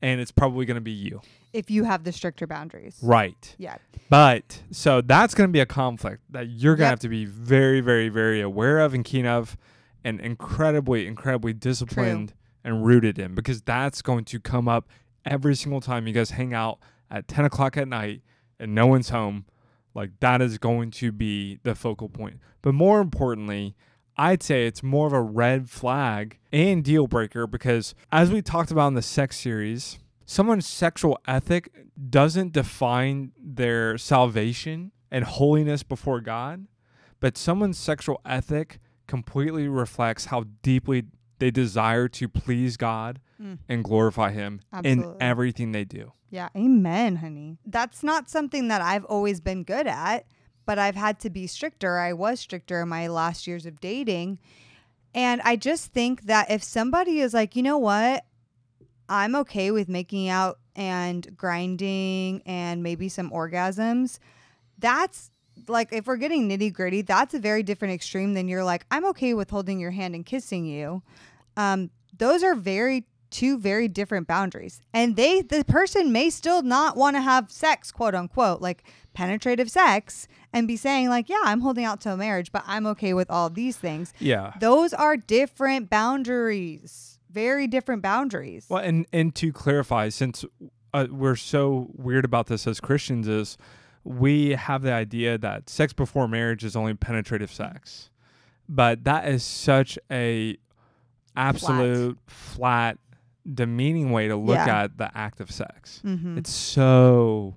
[0.00, 1.20] And it's probably going to be you.
[1.52, 3.54] if you have the stricter boundaries Right.
[3.58, 3.78] yeah
[4.10, 6.90] But so that's going to be a conflict that you're going to Yep.
[6.90, 9.56] have to be very, very, very aware of and keen of
[10.04, 12.32] and incredibly, incredibly disciplined
[12.64, 14.88] and rooted in because that's going to come up
[15.24, 16.78] every single time you guys hang out
[17.10, 18.22] at 10 o'clock at night
[18.60, 19.44] and no one's home.
[19.94, 22.38] Like that is going to be the focal point.
[22.62, 23.74] But more importantly,
[24.18, 28.70] I'd say it's more of a red flag and deal breaker because, as we talked
[28.70, 31.70] about in the sex series, someone's sexual ethic
[32.10, 36.66] doesn't define their salvation and holiness before God,
[37.20, 41.04] but someone's sexual ethic completely reflects how deeply
[41.38, 43.58] they desire to please God Mm.
[43.68, 46.12] and glorify Him in everything they do.
[46.28, 47.58] Yeah, amen, honey.
[47.64, 50.26] That's not something that I've always been good at,
[50.68, 51.96] but I've had to be stricter.
[51.96, 54.38] I was stricter in my last years of dating.
[55.14, 58.26] And I just think that if somebody is like, you know what,
[59.08, 64.18] I'm okay with making out and grinding and maybe some orgasms,
[64.78, 65.30] that's
[65.68, 69.06] like, if we're getting nitty gritty, that's a very different extreme than you're like, I'm
[69.06, 71.02] okay with holding your hand and kissing you.
[71.56, 76.96] Um, those are very two very different boundaries and they the person may still not
[76.96, 78.84] want to have sex quote unquote like
[79.18, 82.86] penetrative sex and be saying like yeah i'm holding out to a marriage but i'm
[82.86, 84.52] okay with all these things Yeah.
[84.60, 90.44] those are different boundaries very different boundaries Well, and and to clarify, since
[90.94, 93.58] uh, we're so weird about this as Christians, is
[94.04, 98.08] we have the idea that sex before marriage is only penetrative sex,
[98.68, 100.56] but that is such a
[101.36, 102.98] absolute flat,
[103.52, 104.84] demeaning way to look Yeah.
[104.84, 106.00] at the act of sex.
[106.04, 106.38] mm-hmm.
[106.38, 107.56] It's so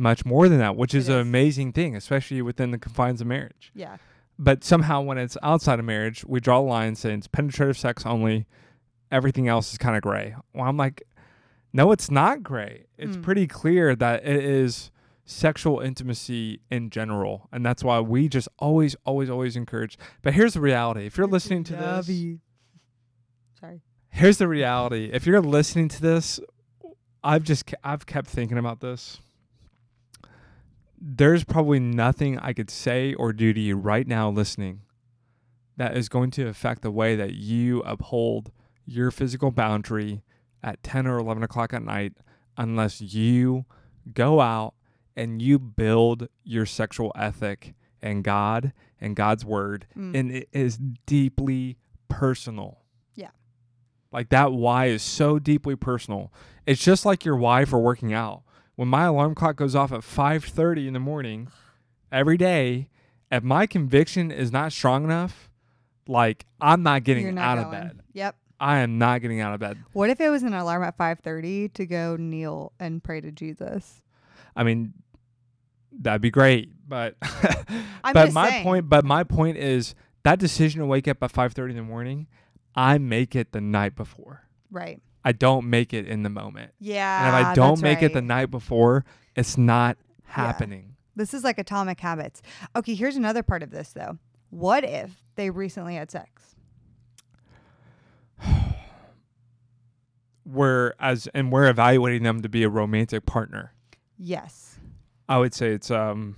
[0.00, 3.70] much more than that, which is an amazing thing, especially within the confines of marriage.
[3.74, 3.98] yeah
[4.42, 8.06] but somehow when it's outside of marriage, we draw a line saying it's penetrative sex
[8.06, 8.46] only.
[9.12, 10.34] Everything else is kind of gray.
[10.54, 11.02] Well, I'm like,
[11.74, 12.86] no, it's not gray.
[12.96, 13.22] It's Mm.
[13.22, 14.90] pretty clear that it is
[15.26, 19.98] sexual intimacy in general, and that's why we just always, always, always encourage.
[20.22, 22.06] But here's the reality: if you're listening to this,
[23.60, 23.82] Sorry.
[24.08, 25.10] here's the reality.
[25.12, 26.40] If you're listening to this,
[27.22, 29.20] I've just I've kept thinking about this.
[31.00, 34.82] There's probably nothing I could say or do to you right now listening
[35.76, 38.52] that is going to affect the way that you uphold
[38.84, 40.22] your physical boundary
[40.62, 42.12] at 10 or 11 o'clock at night
[42.58, 43.64] unless you
[44.12, 44.74] go out
[45.16, 50.14] and you build your sexual ethic and God and God's word Mm.
[50.18, 52.82] and it is deeply personal.
[53.14, 53.30] Yeah.
[54.12, 56.30] Like that why is so deeply personal.
[56.66, 58.42] It's just like your why for working out.
[58.80, 61.48] When my alarm clock goes off at 5:30 in the morning
[62.10, 62.88] every day,
[63.30, 65.50] if my conviction is not strong enough,
[66.08, 68.00] like I'm not getting not out of bed.
[68.14, 68.36] Yep.
[68.58, 69.76] I am not getting out of bed.
[69.92, 74.00] What if it was an alarm at 5:30 to go kneel and pray to Jesus?
[74.56, 74.94] I mean,
[75.92, 77.16] that'd be great, but
[78.02, 78.62] but my saying.
[78.64, 82.28] point, but my point is that decision to wake up at 5:30 in the morning,
[82.74, 84.48] I make it the night before.
[84.70, 85.02] Right.
[85.24, 86.72] I don't make it in the moment.
[86.78, 87.26] Yeah.
[87.26, 89.04] And if I don't make it the night before,
[89.36, 90.96] it's not happening.
[91.16, 92.40] This is like atomic habits.
[92.74, 94.18] Okay, here's another part of this though.
[94.50, 96.54] What if they recently had sex?
[100.46, 103.72] We're as and we're evaluating them to be a romantic partner.
[104.18, 104.78] Yes.
[105.28, 106.34] I would say it's um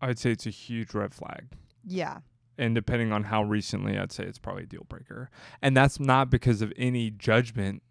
[0.00, 1.48] I would say it's a huge red flag.
[1.84, 2.18] Yeah.
[2.58, 5.30] And depending on how recently, I'd say it's probably a deal breaker.
[5.62, 7.82] And that's not because of any judgment.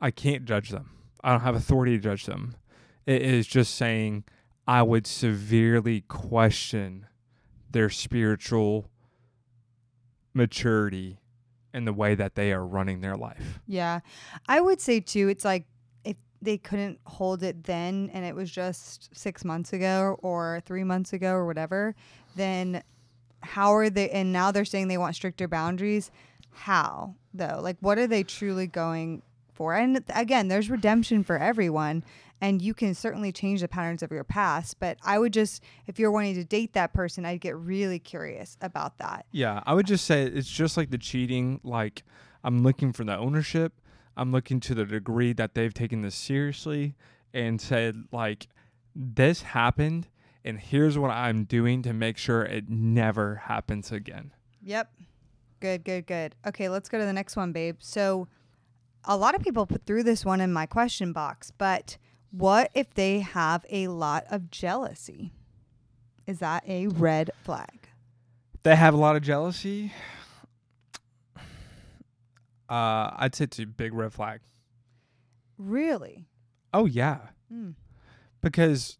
[0.00, 0.90] I can't judge them.
[1.22, 2.56] I don't have authority to judge them.
[3.06, 4.24] It is just saying
[4.66, 7.06] I would severely question
[7.70, 8.90] their spiritual
[10.34, 11.18] maturity
[11.72, 13.60] and the way that they are running their life.
[13.66, 14.00] Yeah.
[14.48, 15.66] I would say too, it's like
[16.04, 20.84] if they couldn't hold it then and it was just six months ago or three
[20.84, 21.94] months ago or whatever,
[22.34, 22.82] then
[23.46, 26.10] how are they and now they're saying they want stricter boundaries.
[26.50, 27.60] How though?
[27.62, 29.74] Like what are they truly going for?
[29.74, 32.04] And again, there's redemption for everyone.
[32.38, 34.78] And you can certainly change the patterns of your past.
[34.78, 38.58] But I would just, if you're wanting to date that person, I'd get really curious
[38.60, 39.24] about that.
[39.32, 41.60] Yeah, I would just say it's just like the cheating.
[41.64, 42.02] Like,
[42.44, 43.72] I'm looking for the ownership.
[44.18, 46.94] I'm looking to the degree that they've taken this seriously
[47.32, 48.48] and said, like,
[48.94, 50.08] this happened,
[50.46, 54.32] and here's what I'm doing to make sure it never happens again.
[54.62, 54.90] Yep.
[55.60, 56.34] Good, good, good.
[56.46, 57.76] Okay, let's go to the next one, babe.
[57.80, 58.28] So,
[59.04, 61.96] a lot of people put through this one in my question box, but
[62.30, 65.32] what if they have a lot of jealousy?
[66.26, 67.88] Is that a red flag?
[68.64, 69.92] They have a lot of jealousy.
[72.68, 74.40] Uh, I'd say it's a big red flag.
[75.56, 76.26] Really?
[76.74, 77.18] Oh yeah,
[77.52, 77.74] Mm.
[78.42, 78.98] because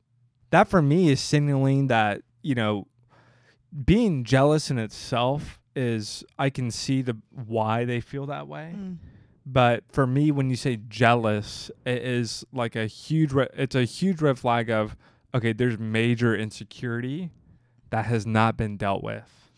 [0.57, 2.87] that for me is signaling that you know
[3.85, 8.75] being jealous in itself is I can see the why they feel that way.
[8.75, 8.97] Mm.
[9.45, 13.33] But for me, when you say jealous, it is like a huge.
[13.33, 14.97] Re- it's a huge red flag of
[15.35, 15.53] okay.
[15.53, 17.31] There's major insecurity
[17.91, 19.51] that has not been dealt with.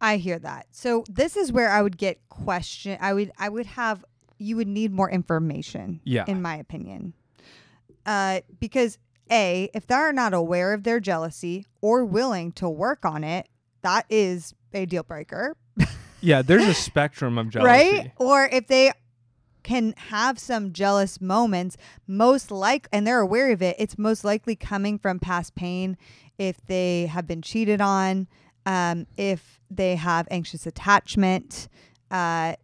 [0.00, 0.66] I hear that.
[0.72, 2.98] So this is where I would get question.
[3.00, 4.04] I would I would have
[4.38, 6.00] you would need more information.
[6.04, 6.24] Yeah.
[6.26, 7.14] In my opinion,
[8.04, 8.98] uh, because
[9.30, 13.48] a if they're not aware of their jealousy or willing to work on it,
[13.82, 15.56] that is a deal breaker,
[16.20, 17.68] Yeah, there's a spectrum of jealousy.
[17.68, 18.12] right?
[18.16, 18.92] Or if they
[19.62, 24.54] can have some jealous moments, most like and they're aware of it, it's most likely
[24.56, 25.96] coming from past pain.
[26.38, 28.26] If they have been cheated on,
[28.66, 31.68] um, if they have anxious attachment,
[32.10, 32.54] uh,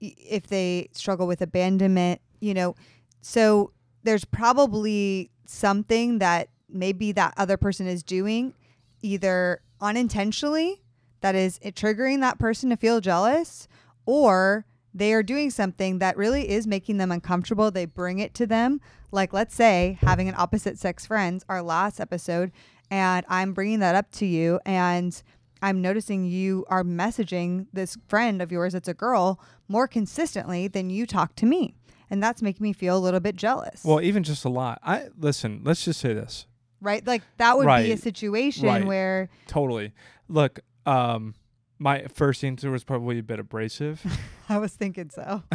[0.00, 2.74] if they struggle with abandonment, you know,
[3.20, 8.54] so there's probably something that maybe that other person is doing
[9.02, 10.82] either unintentionally
[11.20, 13.68] that is triggering that person to feel jealous
[14.06, 17.70] or they are doing something that really is making them uncomfortable.
[17.70, 18.80] They bring it to them.
[19.10, 22.52] Like let's say having an opposite sex friends our last episode
[22.90, 25.22] and i'm bringing that up to you and
[25.62, 30.90] i'm noticing you are messaging this friend of yours that's a girl more consistently than
[30.90, 31.74] you talk to me
[32.10, 34.78] and that's making me feel a little bit jealous Well, even just a lot.
[34.82, 35.60] I listen.
[35.64, 36.46] Let's just say this.
[36.80, 38.84] right like that would be a situation Right.
[38.84, 39.92] where Totally.
[40.28, 41.34] Look, um,
[41.78, 44.04] my first answer was probably a bit abrasive.
[44.48, 45.42] i was thinking so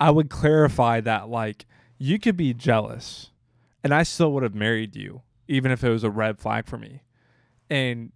[0.00, 1.66] I would clarify that like
[1.98, 3.30] you could be jealous
[3.84, 6.78] and I still would have married you even if it was a red flag for
[6.78, 7.02] me.
[7.70, 8.10] and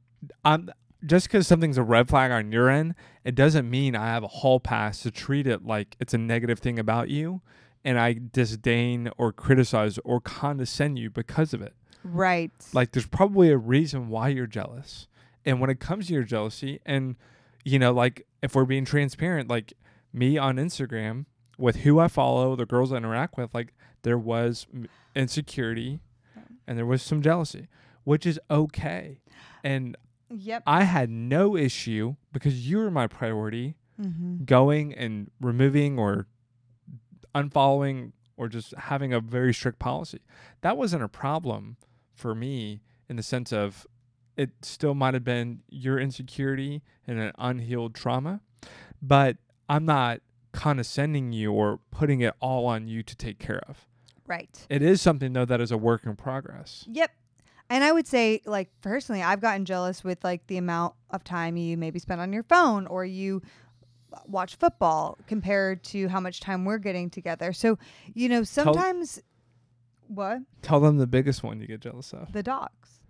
[0.45, 0.71] I'm
[1.05, 4.29] just because something's a red flag on your end, it doesn't mean I have a
[4.29, 7.41] hall pass to treat it like it's a negative thing about you,
[7.85, 11.75] and I disdain or criticize or condescend you because of it.
[12.05, 12.51] Right.
[12.73, 15.07] Like there's probably a reason why you're jealous.
[15.45, 17.17] And when it comes to your jealousy, and
[17.65, 19.73] you know, like if we're being transparent, like
[20.13, 21.27] me on Instagram
[21.59, 24.67] with who I follow, the girls I interact with, like there was
[25.15, 26.01] insecurity
[26.67, 27.69] and there was some jealousy,
[28.05, 29.21] which is okay.
[29.65, 29.97] And
[30.31, 30.63] Yep.
[30.67, 34.45] I had no issue because you were my priority mm-hmm.
[34.45, 36.27] going and removing or
[37.35, 40.21] unfollowing or just having a very strict policy.
[40.61, 41.77] That wasn't a problem
[42.15, 43.87] for me in the sense of
[44.37, 48.41] it still might have been your insecurity and an unhealed trauma,
[49.03, 49.37] but
[49.69, 50.21] I'm not
[50.53, 53.87] condescending you or putting it all on you to take care of.
[54.27, 54.67] Right.
[54.69, 56.85] It is something though that is a work in progress.
[56.91, 57.11] Yep.
[57.71, 61.57] And I would say, like, personally, I've gotten jealous with like the amount of time
[61.57, 63.43] you maybe spend on your phone or you
[64.13, 67.53] uh, watch football compared to how much time we're getting together.
[67.53, 67.79] So,
[68.15, 69.21] you know, sometimes
[70.09, 70.41] what?
[70.63, 72.33] Tell them the biggest one you get jealous of.
[72.33, 73.01] The dogs.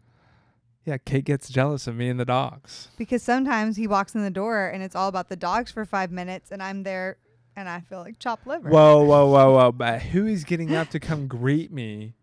[0.85, 2.89] Yeah, Kait gets jealous of me and the dogs.
[2.97, 6.11] Because sometimes he walks in the door and it's all about the dogs for five
[6.11, 7.19] minutes and I'm there
[7.55, 8.71] and I feel like chopped liver.
[8.71, 9.73] Whoa, whoa, whoa, whoa.
[9.73, 12.15] But who is getting up to come greet me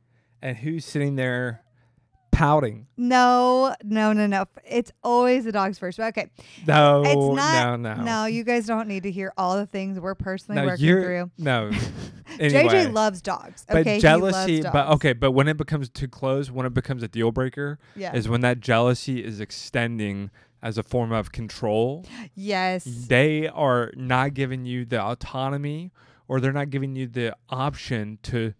[0.41, 1.61] and who's sitting there
[2.35, 2.87] pouting?
[2.97, 4.45] No, no, no, no.
[4.69, 5.97] It's always the dogs first.
[5.97, 6.29] But okay.
[6.67, 8.03] No, It's not- no, no.
[8.03, 11.31] No, you guys don't need to hear all the things we're personally No, working through.
[11.37, 11.71] No.
[12.39, 12.63] Anyway.
[12.67, 13.65] JJ loves dogs.
[13.67, 13.93] but Okay.
[13.95, 17.07] he jealousy, loves but okay, but when it becomes too close, when it becomes a
[17.07, 18.13] deal breaker, Yeah.
[18.15, 22.03] is when that jealousy is extending as a form of control.
[22.33, 22.83] yes.
[22.83, 25.91] They are not giving you the autonomy
[26.27, 28.53] or they're not giving you the option to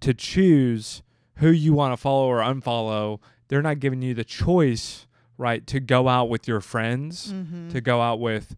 [0.00, 1.02] to choose
[1.40, 3.18] who you want to follow or unfollow.
[3.48, 7.68] They're not giving you the choice, right, to go out with your friends, Mm-hmm.
[7.70, 8.54] to go out with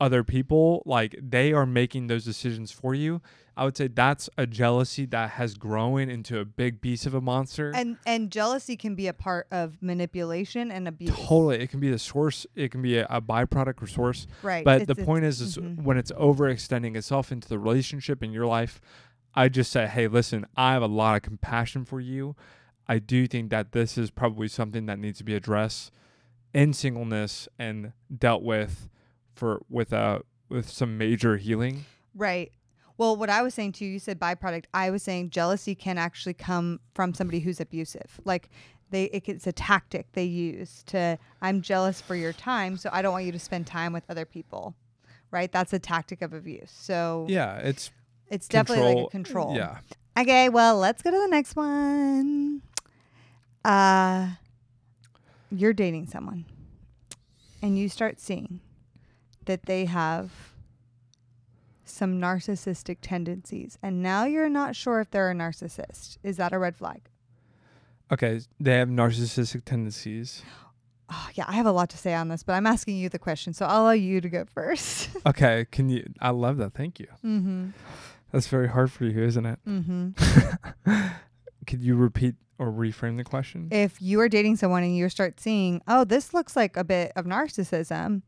[0.00, 0.82] other people.
[0.86, 3.20] Like they are making those decisions for you.
[3.56, 7.20] I would say that's a jealousy that has grown into a big beast of a
[7.20, 7.72] monster.
[7.74, 11.10] And and jealousy can be a part of manipulation and abuse.
[11.10, 12.46] Totally, it can be the source.
[12.54, 14.28] It can be a, a byproduct or source.
[14.44, 14.64] Right.
[14.64, 15.82] But It's- the it's- point is, is mhm.
[15.82, 18.80] when it's overextending itself into the relationship in your life,
[19.34, 22.34] I just say, hey, listen, I have a lot of compassion for you.
[22.88, 25.92] I do think that this is probably something that needs to be addressed
[26.54, 28.88] in singleness and dealt with
[29.34, 31.84] for with a with some major healing.
[32.14, 32.50] Right.
[32.96, 34.64] Well, what I was saying to you, you said byproduct.
[34.74, 38.20] I was saying jealousy can actually come from somebody who's abusive.
[38.24, 38.48] Like
[38.90, 41.18] they, it, it's a tactic they use to.
[41.42, 44.24] I'm jealous for your time, so I don't want you to spend time with other
[44.24, 44.74] people.
[45.30, 45.52] Right.
[45.52, 46.72] That's a tactic of abuse.
[46.74, 47.90] So Yeah, it's
[48.30, 49.54] it's definitely like a control.
[49.54, 49.56] control.
[49.56, 49.78] Yeah,
[50.18, 50.48] Okay.
[50.48, 52.62] Well, let's go to the next one.
[53.64, 54.30] Uh,
[55.50, 56.44] you're dating someone,
[57.62, 58.60] and you start seeing
[59.46, 60.30] that they have
[61.84, 66.18] some narcissistic tendencies, and now you're not sure if they're a narcissist.
[66.22, 67.02] Is that a red flag?
[68.10, 68.40] okay.
[68.60, 70.42] They have narcissistic tendencies.
[71.10, 73.18] Oh, yeah, I have a lot to say on this, but I'm asking you the
[73.18, 75.08] question, so I'll allow you to go first.
[75.26, 76.06] Okay, can you?
[76.20, 76.74] I love that.
[76.74, 77.06] Thank you.
[77.24, 77.68] mm-hmm.
[78.32, 79.58] That's very hard for you, isn't it?
[79.66, 81.08] Mm-hmm.
[81.66, 83.68] Could you repeat or reframe the question?
[83.70, 87.12] if you are dating someone and you start seeing, oh, this looks like a bit
[87.14, 88.22] of narcissism,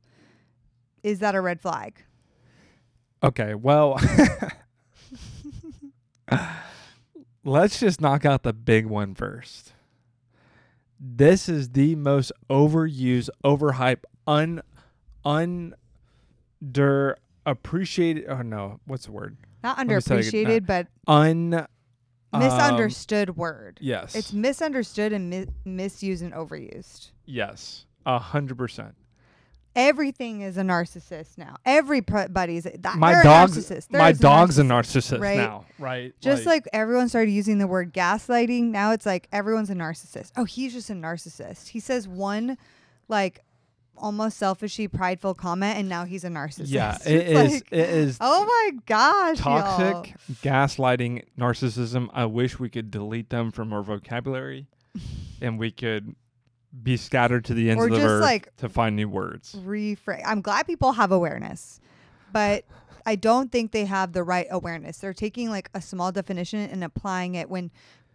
[1.03, 2.05] is that a red flag?
[3.23, 4.01] Okay, well,
[7.45, 9.73] let's just knock out the big one first.
[10.99, 14.63] This is the most overused, overhyped, un
[15.25, 18.27] under appreciated.
[18.29, 19.37] Oh no, what's the word?
[19.63, 21.55] Not me say it underappreciated, but Un
[22.33, 23.79] um, misunderstood word.
[23.81, 27.11] yes, It's misunderstood and mi- misused and overused.
[27.27, 28.95] yes, a hundred percent.
[29.77, 31.55] Everything is a narcissist now.
[31.65, 33.93] Everybody's that, My they're a dog's narcissist.
[33.93, 35.19] my dog's a narcissist.
[35.19, 35.37] narcissist right?
[35.37, 36.13] now, right?
[36.21, 40.33] Just like, everyone started using the word gaslighting, now it's like everyone's a narcissist.
[40.37, 41.69] Oh, he's just a narcissist.
[41.69, 42.59] He says one
[43.09, 43.43] like
[43.97, 46.67] almost selfishly prideful comment and now he's a narcissist.
[46.69, 47.53] yeah, it is.
[47.53, 49.45] like, it is oh my gosh.
[49.45, 49.61] y'all.
[49.61, 54.67] toxic gaslighting narcissism i wish we could delete them from our vocabulary
[55.43, 56.15] and we could
[56.83, 60.23] be scattered to the ends Or of the earth like, to find new words reframe.
[60.25, 61.81] I'm glad people have awareness,
[62.33, 62.65] but
[63.07, 64.99] I don't think they have the right awareness.
[64.99, 67.71] They're taking like a small definition and applying it when,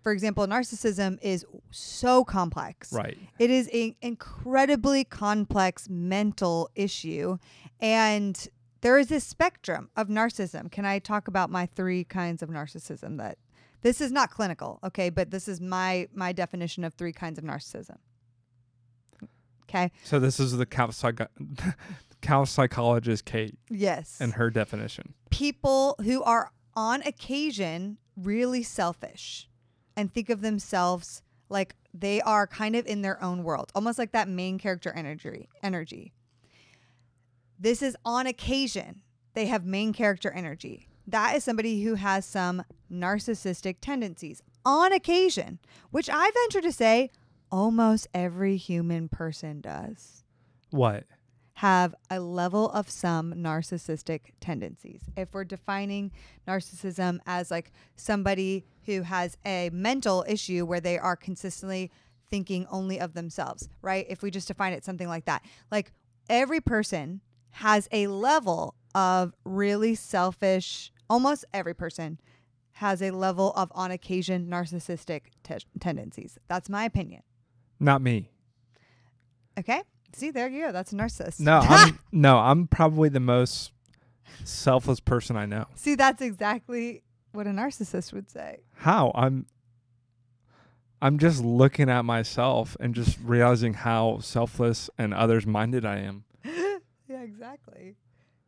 [0.05, 2.93] for example, narcissism is so complex.
[2.93, 7.39] right It is an incredibly complex mental issue.
[7.81, 8.47] And
[8.81, 10.71] there is this spectrum of narcissism.
[10.71, 13.39] Can I talk about my three kinds of narcissism that
[13.81, 17.43] this is not clinical, okay, but this is my my definition of three kinds of
[17.43, 17.97] narcissism.
[19.63, 19.91] Okay.
[20.03, 21.29] So this is the cow, psycho-
[22.21, 24.17] cow psychologist Kait Yes.
[24.21, 25.15] and her definition.
[25.31, 29.49] people who are on occasion really selfish
[29.95, 34.11] and think of themselves like they are kind of in their own world, almost like
[34.11, 36.13] that main character energy energy.
[37.59, 39.01] This is on occasion.
[39.33, 40.87] They have main character energy.
[41.07, 45.59] That is somebody who has some narcissistic tendencies on occasion,
[45.91, 47.11] which I venture to say
[47.51, 50.23] almost every human person does
[50.71, 51.05] What?
[51.55, 55.03] Have a level of some narcissistic tendencies.
[55.15, 56.11] If we're defining
[56.45, 61.91] narcissism as like somebody who has a mental issue where they are consistently
[62.29, 64.05] thinking only of themselves, right?
[64.09, 65.45] If we just define it something like that.
[65.71, 65.93] Like
[66.29, 72.19] every person has a level of really selfish, almost every person
[72.73, 76.37] has a level of on occasion narcissistic te- tendencies.
[76.49, 77.23] That's my opinion.
[77.79, 78.29] Not me.
[79.57, 79.83] Okay?
[80.15, 80.71] See, there you go.
[80.71, 81.41] That's a narcissist.
[81.41, 83.73] No, I'm no, I'm probably the most
[84.45, 85.65] selfless person I know.
[85.75, 87.03] See, that's exactly
[87.33, 88.59] what a narcissist would say.
[88.75, 89.11] How?
[89.13, 89.45] I'm
[91.01, 96.23] I'm just looking at myself and just realizing how selfless and others minded I am.
[96.45, 97.97] yeah, exactly.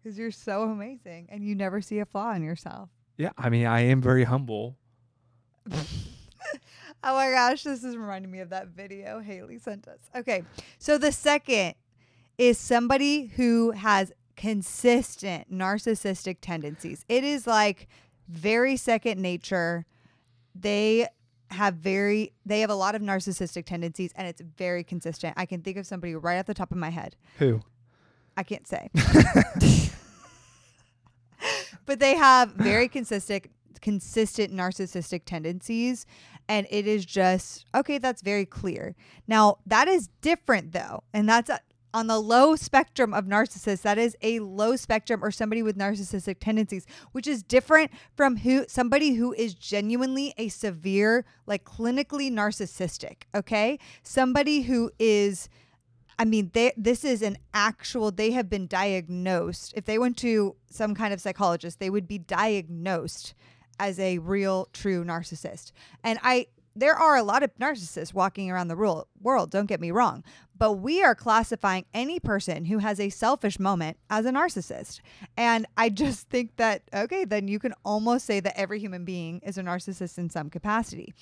[0.01, 2.87] Because you're so amazing and you never see a flaw in yourself.
[3.17, 4.77] Yeah, I mean, I am very humble.
[7.03, 9.99] Oh my gosh, this is reminding me of that video Haley sent us.
[10.15, 10.43] Okay,
[10.79, 11.75] so the second
[12.37, 17.05] is somebody who has consistent narcissistic tendencies.
[17.09, 17.87] It is like
[18.27, 19.85] very second nature.
[20.55, 21.07] They
[21.49, 25.33] have very they have a lot of narcissistic tendencies and it's very consistent.
[25.37, 27.15] I can think of somebody right off the top of my head.
[27.39, 27.61] Who?
[28.35, 28.89] I can't say.
[31.85, 33.45] but they have very consistent
[33.77, 36.05] consistent narcissistic tendencies
[36.49, 38.95] and it is just okay that's very clear
[39.27, 41.59] now that is different though and that's a,
[41.93, 46.37] on the low spectrum of narcissists that is a low spectrum or somebody with narcissistic
[46.39, 53.23] tendencies which is different from who somebody who is genuinely a severe like clinically narcissistic
[53.35, 55.49] okay somebody who is
[56.19, 59.73] I mean, they, this is an actual, they have been diagnosed.
[59.75, 63.35] If they went to some kind of psychologist, they would be diagnosed
[63.79, 65.71] as a real, true narcissist.
[66.03, 69.91] And I, there are a lot of narcissists walking around the world, don't get me
[69.91, 70.23] wrong,
[70.57, 75.01] but we are classifying any person who has a selfish moment as a narcissist.
[75.35, 79.39] And I just think that, okay, then you can almost say that every human being
[79.39, 81.13] is a narcissist in some capacity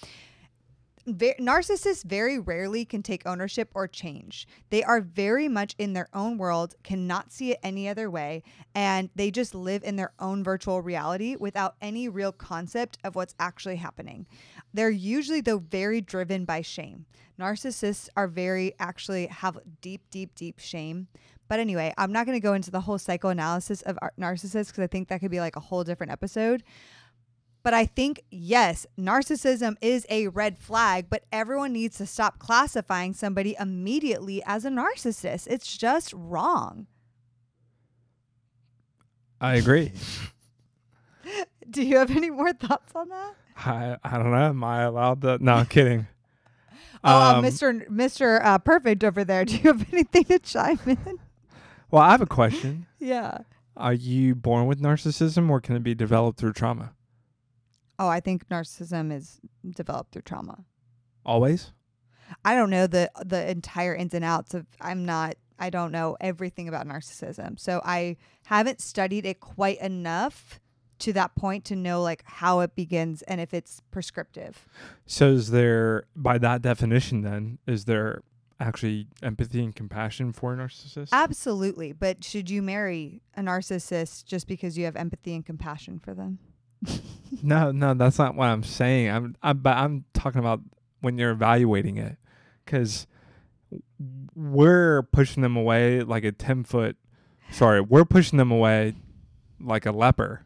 [1.08, 4.47] narcissists very rarely can take ownership or change.
[4.70, 8.43] They are very much in their own world, cannot see it any other way,
[8.74, 13.36] and they just live in their own virtual reality without any real concept of what's
[13.39, 14.26] actually happening.
[14.74, 17.06] They're usually, though, very driven by shame.
[17.39, 21.08] Narcissists are very, actually, have deep, deep, deep shame.
[21.47, 24.84] But anyway, I'm not going to go into the whole psychoanalysis of ar- narcissists because
[24.84, 26.64] I think that could be like a whole different episode.
[27.66, 33.16] But I think, yes, narcissism is a red flag, but everyone needs to stop classifying
[33.16, 35.47] somebody immediately as a narcissist.
[35.49, 36.86] It's just wrong.
[39.41, 39.93] I agree.
[41.72, 43.34] Do you have any more thoughts on that?
[43.57, 44.38] I I don't know.
[44.38, 45.43] Am I allowed to?
[45.43, 46.05] No, I'm kidding.
[47.03, 47.88] Oh, uh, Um, Mr.
[47.88, 48.43] Mr.
[48.43, 49.43] Uh, Perfect over there.
[49.45, 51.20] Do you have anything to chime in?
[51.91, 52.86] Well, I have a question.
[52.99, 53.39] yeah.
[53.78, 56.93] Are you born with narcissism, or can it be developed through trauma?
[57.98, 59.39] Oh, I think narcissism is
[59.76, 60.66] developed through trauma.
[61.26, 61.72] Always.
[62.43, 66.18] I don't know the the entire ins and outs of I'm not I don't know
[66.20, 67.60] everything about narcissism.
[67.60, 70.60] So I haven't studied it quite enough
[71.00, 74.68] to that point to know like how it begins and if it's prescriptive.
[75.06, 78.24] So is there, by that definition, then is there
[78.60, 81.10] actually empathy and compassion for a narcissist?
[81.12, 86.14] Absolutely, but should you marry a narcissist just because you have empathy and compassion for
[86.14, 86.39] them?
[87.44, 89.10] No, no, that's not what I'm saying.
[89.10, 90.62] I'm, I'm, but I'm talking about
[91.02, 92.18] when you're evaluating it,
[92.66, 93.08] because
[94.36, 96.98] we're pushing them away like a ten foot.
[97.52, 98.96] Sorry, we're pushing them away
[99.60, 100.46] like a leper.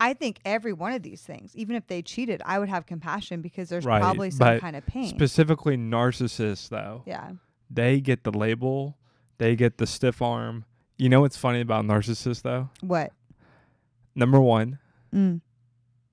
[0.00, 3.42] I think every one of these things, even if they cheated, I would have compassion
[3.42, 5.08] because there's Right, probably some kind of pain.
[5.08, 7.32] Specifically, narcissists though, yeah.
[7.68, 8.96] they get the label,
[9.38, 10.64] they get the stiff arm.
[10.98, 12.70] You know what's funny about narcissists though?
[12.80, 13.12] What?
[14.14, 14.78] Number one,
[15.14, 15.40] Mm.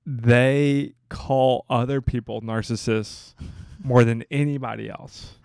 [0.06, 3.34] They call other people narcissists
[3.82, 5.34] more than anybody else.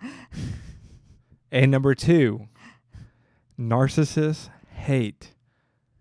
[1.54, 2.48] And number two,
[3.60, 5.34] narcissists hate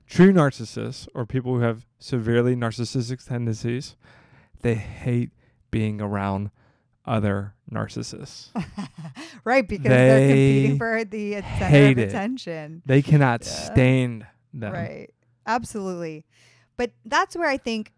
[0.07, 3.97] true narcissists or people who have severely narcissistic tendencies.
[4.62, 5.32] They hate
[5.70, 6.51] being around
[7.05, 8.49] other narcissists.
[9.43, 12.09] right, because they're competing for the center of it.
[12.09, 12.82] attention.
[12.86, 13.51] They cannot Yeah.
[13.51, 14.72] stand them.
[14.74, 15.09] Right.
[15.45, 16.26] Absolutely.
[16.78, 17.91] But that's where I think,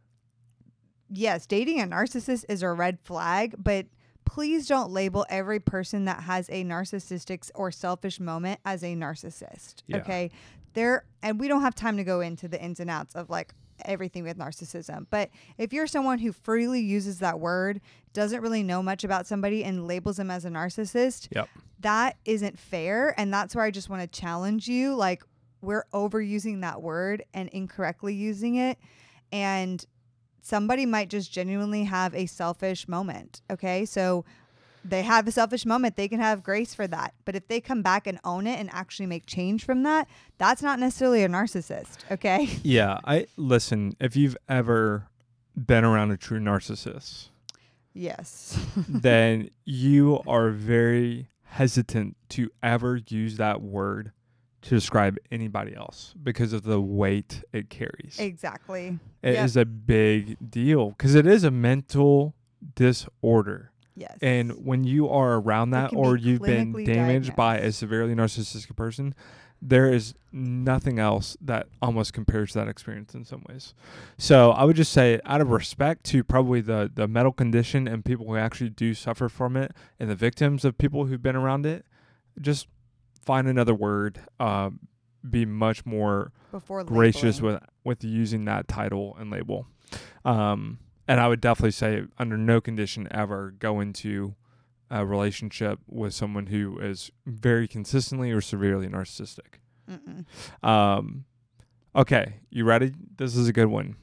[1.13, 3.85] yes, dating a narcissist is a red flag, but
[4.25, 9.75] please don't label every person that has a narcissistic or selfish moment as a narcissist.
[9.87, 9.97] Yeah.
[9.97, 10.31] Okay.
[10.73, 13.53] There, and we don't have time to go into the ins and outs of like
[13.85, 15.05] everything with narcissism.
[15.09, 17.81] But if you're someone who freely uses that word,
[18.13, 21.49] doesn't really know much about somebody, and labels them as a narcissist, Yep.
[21.81, 23.13] that isn't fair.
[23.19, 24.95] And that's where I just want to challenge you.
[24.95, 25.23] Like,
[25.61, 28.77] we're overusing that word and incorrectly using it.
[29.31, 29.83] And
[30.43, 33.41] somebody might just genuinely have a selfish moment.
[33.49, 33.85] Okay.
[33.85, 34.25] So
[34.85, 35.95] they have a selfish moment.
[35.95, 37.13] They can have grace for that.
[37.25, 40.61] But if they come back and own it and actually make change from that, that's
[40.61, 41.99] not necessarily a narcissist.
[42.11, 42.49] Okay.
[42.63, 45.07] Yeah, I listen, if you've ever
[45.55, 47.29] been around a true narcissist,
[47.93, 48.59] yes.
[48.89, 54.11] then you are very hesitant to ever use that word
[54.63, 58.17] to describe anybody else because of the weight it carries.
[58.19, 58.97] exactly.
[59.21, 59.61] It is Yep.
[59.61, 62.33] a big deal because it is a mental
[62.75, 63.71] disorder.
[63.95, 64.17] Yes.
[64.21, 68.75] And when you are around that or be you've been damaged by a severely narcissistic
[68.75, 69.13] person,
[69.61, 73.73] there is nothing else that almost compares to that experience in some ways.
[74.17, 78.03] So I would just say, out of respect to probably the, the mental condition and
[78.03, 81.65] people who actually do suffer from it and the victims of people who've been around
[81.65, 81.85] it,
[82.41, 82.67] just
[83.25, 84.19] find another word.
[84.39, 84.71] Uh,
[85.29, 87.53] be much more Before gracious labeling.
[87.53, 89.67] with with using that title and label.
[90.25, 94.35] Um, and I would definitely say, under no condition ever go into
[94.89, 99.59] a relationship with someone who is very consistently or severely narcissistic.
[100.61, 101.25] Um,
[101.95, 102.93] okay, you ready?
[103.17, 103.95] This is a good one.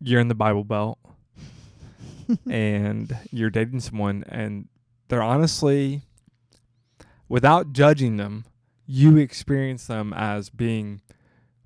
[0.00, 0.98] You're in the Bible Belt
[2.50, 4.68] and you're dating someone, and
[5.08, 6.02] they're honestly,
[7.28, 8.44] without judging them,
[8.86, 11.00] you experience them as being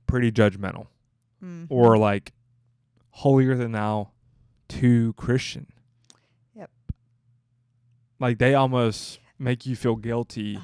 [0.07, 0.87] pretty judgmental
[1.43, 1.67] Mhm.
[1.69, 2.33] or like
[3.11, 4.11] holier than thou
[4.69, 5.67] to Christian.
[6.55, 6.71] Yep.
[8.19, 10.59] Like they almost make you feel guilty,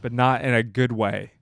[0.00, 1.32] but not in a good way.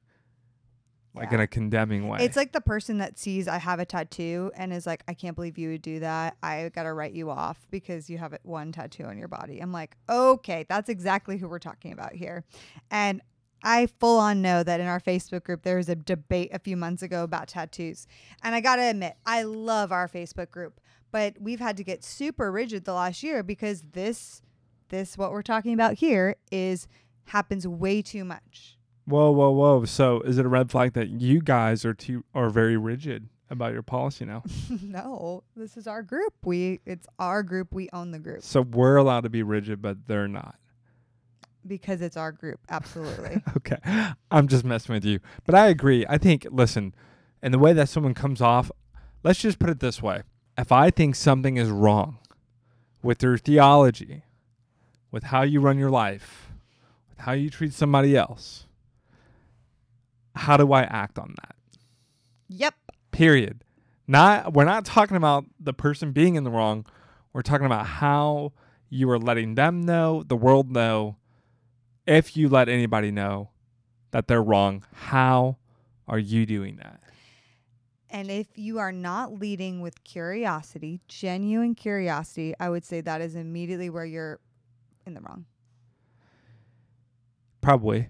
[1.16, 2.18] Like in a condemning way.
[2.20, 5.34] It's like the person that sees I have a tattoo and is like, I can't
[5.34, 6.36] believe you would do that.
[6.42, 9.60] I got to write you off because you have one tattoo on your body.
[9.60, 12.44] I'm like, okay, that's exactly who we're talking about here.
[12.90, 13.22] And
[13.62, 16.76] I full on know that in our Facebook group, there was a debate a few
[16.76, 18.06] months ago about tattoos.
[18.42, 22.04] And I got to admit, I love our Facebook group, but we've had to get
[22.04, 24.42] super rigid the last year because this,
[24.90, 26.86] this, what we're talking about here is
[27.24, 28.75] happens way too much.
[29.06, 29.84] Whoa, whoa, whoa.
[29.84, 33.72] So is it a red flag that you guys are too are very rigid about
[33.72, 34.42] your policy now?
[34.82, 36.34] no, this is our group.
[36.44, 37.72] We it's our group.
[37.74, 40.56] We own the group so we're allowed to be rigid, but they're not.
[41.66, 42.60] because it's our group.
[42.68, 43.42] Absolutely.
[43.56, 43.78] Okay.
[44.30, 45.18] I'm just messing with you.
[45.44, 46.06] But I agree.
[46.08, 46.94] I think, listen,
[47.42, 48.70] and the way that someone comes off,
[49.24, 50.22] let's just put it this way.
[50.56, 52.18] If I think something is wrong
[53.02, 54.22] with your theology,
[55.10, 56.52] with how you run your life,
[57.08, 58.65] with how you treat somebody else,
[60.36, 61.56] how do I act on that?
[62.48, 62.74] yep.
[63.10, 63.64] Period.
[64.06, 66.86] Not we're not talking about the person being in the wrong.
[67.32, 68.52] We're talking about how
[68.88, 71.16] you are letting them know, the world know,
[72.06, 73.50] if you let anybody know
[74.12, 75.56] that they're wrong, how
[76.06, 77.00] are you doing that?
[78.08, 83.34] And if you are not leading with curiosity, genuine curiosity, I would say that is
[83.34, 84.38] immediately where you're
[85.04, 85.46] in the wrong.
[87.60, 88.08] Probably.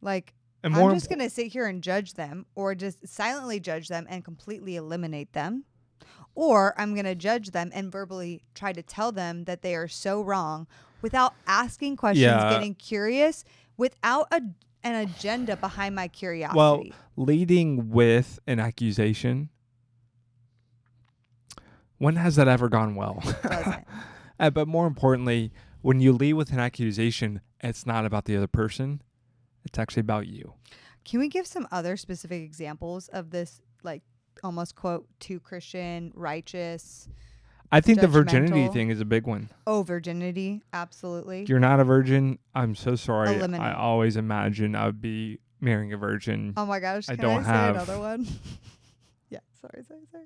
[0.00, 0.32] Like
[0.62, 4.06] And I'm just going to sit here and judge them or just silently judge them
[4.10, 5.64] and completely eliminate them.
[6.34, 9.88] Or I'm going to judge them and verbally try to tell them that they are
[9.88, 10.66] so wrong
[11.02, 12.50] without asking questions, Yeah.
[12.50, 13.44] getting curious,
[13.76, 14.42] without a,
[14.84, 16.56] an agenda behind my curiosity.
[16.56, 16.84] Well,
[17.16, 19.48] leading with an accusation.
[21.98, 23.22] When has that ever gone well?
[24.38, 25.52] Uh, but more importantly,
[25.82, 29.02] when you lead with an accusation, it's not about the other person.
[29.64, 30.54] It's actually about you.
[31.04, 34.02] Can we give some other specific examples of this, like
[34.42, 37.08] almost quote, too Christian, righteous?
[37.72, 38.72] I think the virginity Judgmental.
[38.72, 39.48] thing is a big one.
[39.66, 40.60] Oh, virginity.
[40.72, 41.42] Absolutely.
[41.42, 43.34] If you're not a virgin, I'm so sorry.
[43.36, 43.60] Eliminate.
[43.66, 46.52] I always imagine I would be marrying a virgin.
[46.56, 47.08] oh my gosh.
[47.08, 48.26] I Can don't I say have- another one?
[49.30, 49.38] yeah.
[49.60, 50.24] Sorry, sorry, sorry.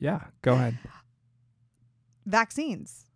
[0.00, 0.78] Yeah, go ahead.
[2.26, 3.06] Vaccines.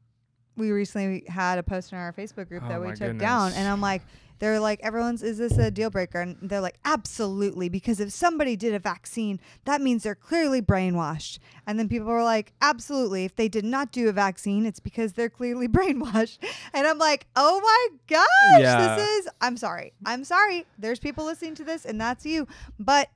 [0.56, 3.66] we recently had a post in our Facebook group Oh that we took down, and
[3.66, 4.02] I'm like,
[4.38, 6.20] they're like, everyone's, is this a deal breaker?
[6.20, 11.38] And they're like, absolutely, because if somebody did a vaccine, that means they're clearly brainwashed.
[11.66, 15.12] And then people were like, absolutely, if they did not do a vaccine, it's because
[15.14, 16.38] they're clearly brainwashed.
[16.72, 18.96] And I'm like, oh my gosh, Yeah.
[18.96, 20.66] this is, I'm sorry, I'm sorry.
[20.78, 22.46] There's people listening to this, and that's you,
[22.78, 23.08] but.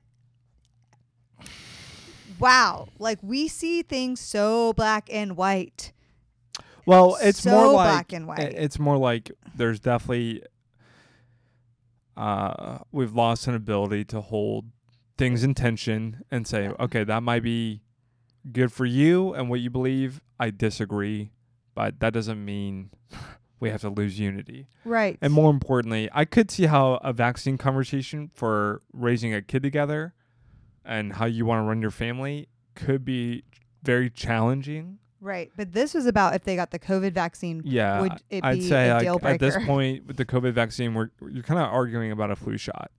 [2.39, 5.91] Wow, like we see things so black and white.
[6.85, 8.39] Well, it's So more like black and white.
[8.39, 10.43] It's more like there's definitely
[12.17, 14.65] uh we've lost an ability to hold
[15.17, 16.73] things in tension and say, Yeah.
[16.79, 17.81] okay, that might be
[18.51, 20.21] good for you and what you believe.
[20.39, 21.31] I disagree,
[21.75, 22.91] but that doesn't mean
[23.59, 24.67] we have to lose unity.
[24.85, 25.17] Right.
[25.21, 30.13] And more importantly, I could see how a vaccine conversation for raising a kid together
[30.85, 33.43] and how you want to run your family could be
[33.83, 34.99] very challenging.
[35.21, 35.51] Right.
[35.55, 37.61] But this was about if they got the COVID vaccine.
[37.65, 40.93] Yeah, Would it I'd be say a like, at this point with the COVID vaccine,
[40.93, 42.91] we're you're kind of arguing about a flu shot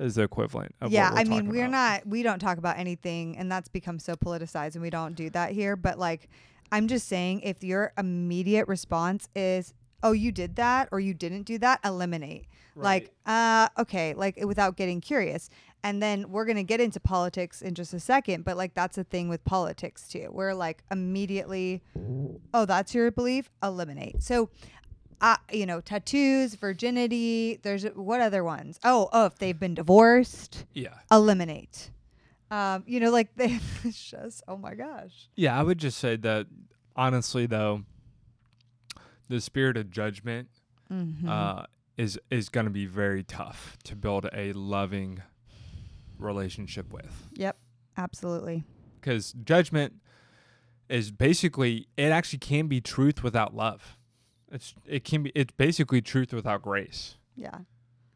[0.00, 0.74] is the equivalent.
[0.80, 2.02] Of yeah, I mean, we're about.
[2.02, 5.28] not, we don't talk about anything, and that's become so politicized, and we don't do
[5.30, 5.76] that here.
[5.76, 6.28] But like,
[6.72, 11.42] I'm just saying, if your immediate response is, oh, you did that, or you didn't
[11.42, 12.46] do that, eliminate.
[12.76, 15.50] Like, uh, okay, like without getting curious.
[15.82, 18.98] And then we're going to get into politics in just a second, but like that's
[18.98, 20.28] a thing with politics too.
[20.30, 21.82] We're like immediately,
[22.52, 24.22] oh, that's your belief, eliminate.
[24.22, 24.50] So,
[25.22, 28.78] uh, you know, tattoos, virginity, there's what other ones?
[28.84, 31.90] Oh, oh, if they've been divorced, yeah, eliminate.
[32.50, 35.28] Um, you know, like they, it's just, oh my gosh.
[35.34, 35.58] yeah.
[35.58, 36.46] I would just say that
[36.96, 37.84] honestly, though,
[39.28, 40.48] the spirit of judgment
[40.92, 41.28] Mm-hmm.
[41.28, 41.62] uh,
[41.96, 45.22] is is going to be very tough to build a loving
[46.20, 47.28] relationship with.
[47.34, 47.56] yep,
[47.96, 48.64] absolutely.
[49.00, 49.94] because judgment
[50.88, 53.96] is basically it actually can be truth without love
[54.50, 57.58] it's it can be it's basically truth without grace Yeah.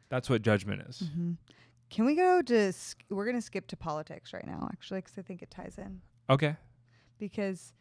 [0.09, 1.33] that's what judgment is hmm
[1.89, 2.73] Can we go to?
[2.73, 6.01] sk- We're gonna skip to politics right now, actually, because I think it ties in.
[6.29, 6.57] okay
[7.19, 7.73] Because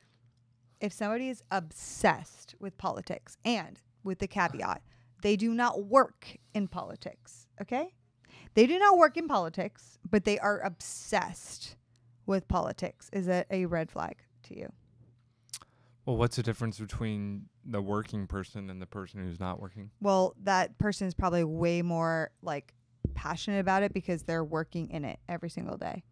[0.81, 4.83] if somebody is obsessed with politics, and with the caveat,
[5.23, 7.47] they do not work in politics.
[7.63, 7.95] Okay,
[8.55, 11.77] they do not work in politics, but they are obsessed
[12.27, 13.11] with politics.
[13.13, 14.73] Is that a red flag to you?
[16.07, 20.35] well what's the difference between the working person and the person who's not working Well,
[20.43, 22.75] that person is probably way more like
[23.15, 26.03] passionate about it because they're working in it every single day.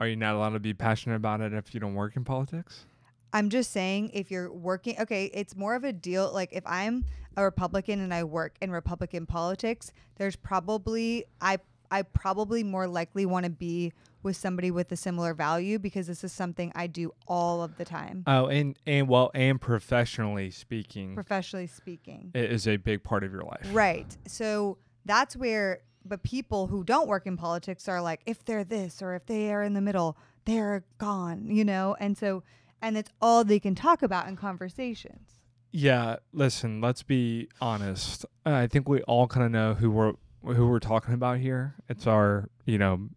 [0.00, 2.84] are you not allowed to be passionate about it if you don't work in politics
[3.36, 7.04] I'm just saying if you're working okay, it's more of a deal like if I'm
[7.36, 11.58] a Republican and I work in Republican politics, there's probably I
[11.90, 16.24] I probably more likely want to be with somebody with a similar value because this
[16.24, 18.24] is something I do all of the time.
[18.26, 22.32] oh and and well and professionally speaking professionally speaking.
[22.34, 24.16] it is a big part of your life Right.
[24.26, 29.02] So that's where, but people who don't work in politics are like, if they're this
[29.02, 30.16] or if they are in the middle,
[30.46, 31.96] they're gone, you know?
[32.00, 32.42] And so,
[32.82, 35.40] and it's all they can talk about in conversations.
[35.72, 38.24] Yeah, listen, let's be honest.
[38.44, 40.12] I think we all kind of know who we're
[40.42, 41.74] who we're talking about here.
[41.88, 43.08] It's our, you know,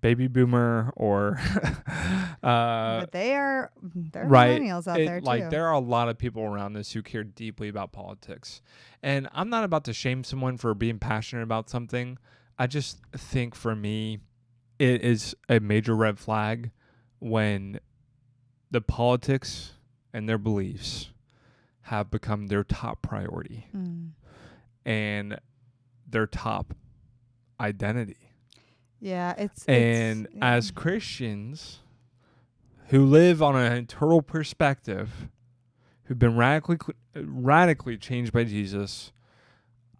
[0.00, 1.38] baby boomer or
[2.42, 4.60] uh but they are, they're right.
[4.60, 5.26] millennials out it- there too.
[5.26, 8.62] like there are a lot of people around us who care deeply about politics.
[9.02, 12.18] And I'm not about to shame someone for being passionate about something.
[12.58, 14.18] I just think for me
[14.78, 16.70] it is a major red flag
[17.20, 17.78] when
[18.72, 19.72] the politics
[20.12, 21.10] and their beliefs
[21.82, 24.10] have become their top priority Mm.
[24.84, 25.38] and
[26.08, 26.74] their top
[27.60, 28.16] identity.
[29.00, 30.54] Yeah, it's, And it's, yeah.
[30.54, 31.80] as Christians
[32.88, 35.28] who live on an eternal perspective,
[36.04, 36.78] who've been radically
[37.14, 39.12] radically changed by Jesus,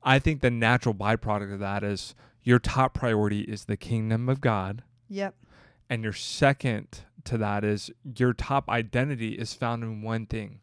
[0.03, 4.41] I think the natural byproduct of that is your top priority is the kingdom of
[4.41, 5.35] God, yep,
[5.91, 10.61] and your second to that is your top identity is found in one thing,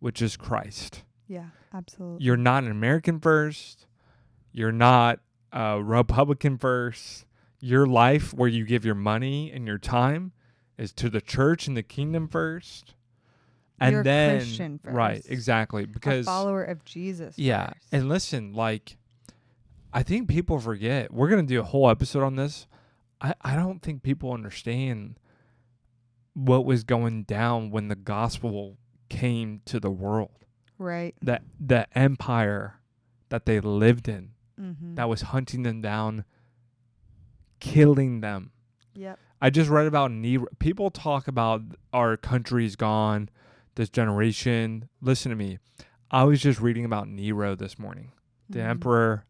[0.00, 1.02] which is Christ.
[1.28, 2.24] yeah, absolutely.
[2.24, 3.86] You're not an American first.
[4.52, 5.20] You're not
[5.52, 7.24] a Republican first.
[7.60, 10.32] Your life, where you give your money and your time,
[10.76, 12.94] is to the church and the kingdom first.
[13.78, 15.30] And You're then, Christian right, first.
[15.30, 15.84] exactly.
[15.84, 17.36] a Because, follower of Jesus.
[17.38, 17.68] yeah.
[17.68, 17.86] first.
[17.92, 18.96] And listen, like,
[19.92, 21.12] I think people forget.
[21.12, 22.66] We're going to do a whole episode on this.
[23.20, 25.18] I, I don't think people understand
[26.34, 28.78] what was going down when the gospel
[29.08, 30.44] came to the world
[30.78, 31.14] right.
[31.22, 32.80] That the empire
[33.28, 34.30] that they lived in
[34.60, 34.94] Mm-hmm.
[34.96, 36.24] that was hunting them down,
[37.60, 38.52] killing them.
[38.94, 39.18] yep.
[39.40, 40.46] I just read about Nero.
[40.60, 41.62] People talk about
[41.92, 43.28] our country's gone,
[43.74, 44.88] this generation.
[45.00, 45.58] Listen to me.
[46.10, 48.12] I was just reading about Nero this morning,
[48.48, 48.66] the Mhm.
[48.68, 49.24] emperor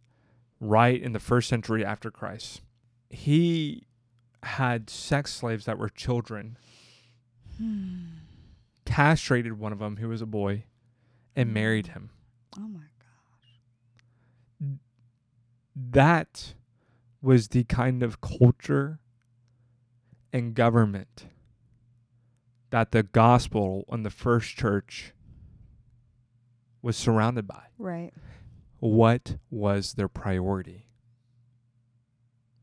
[0.61, 2.61] right in the first century after Christ.
[3.09, 3.87] He
[4.43, 6.59] had sex slaves that were children,
[7.59, 8.05] Hmm.
[8.85, 10.65] castrated one of them who was a boy,
[11.37, 12.11] and married him.
[12.59, 12.81] Oh my
[14.61, 14.79] gosh.
[15.75, 16.55] That
[17.21, 19.01] was the kind of culture
[20.33, 21.27] and government
[22.71, 25.13] that the gospel and the first church
[26.81, 27.65] was surrounded by.
[27.79, 28.13] Right.
[28.81, 30.89] What was their priority?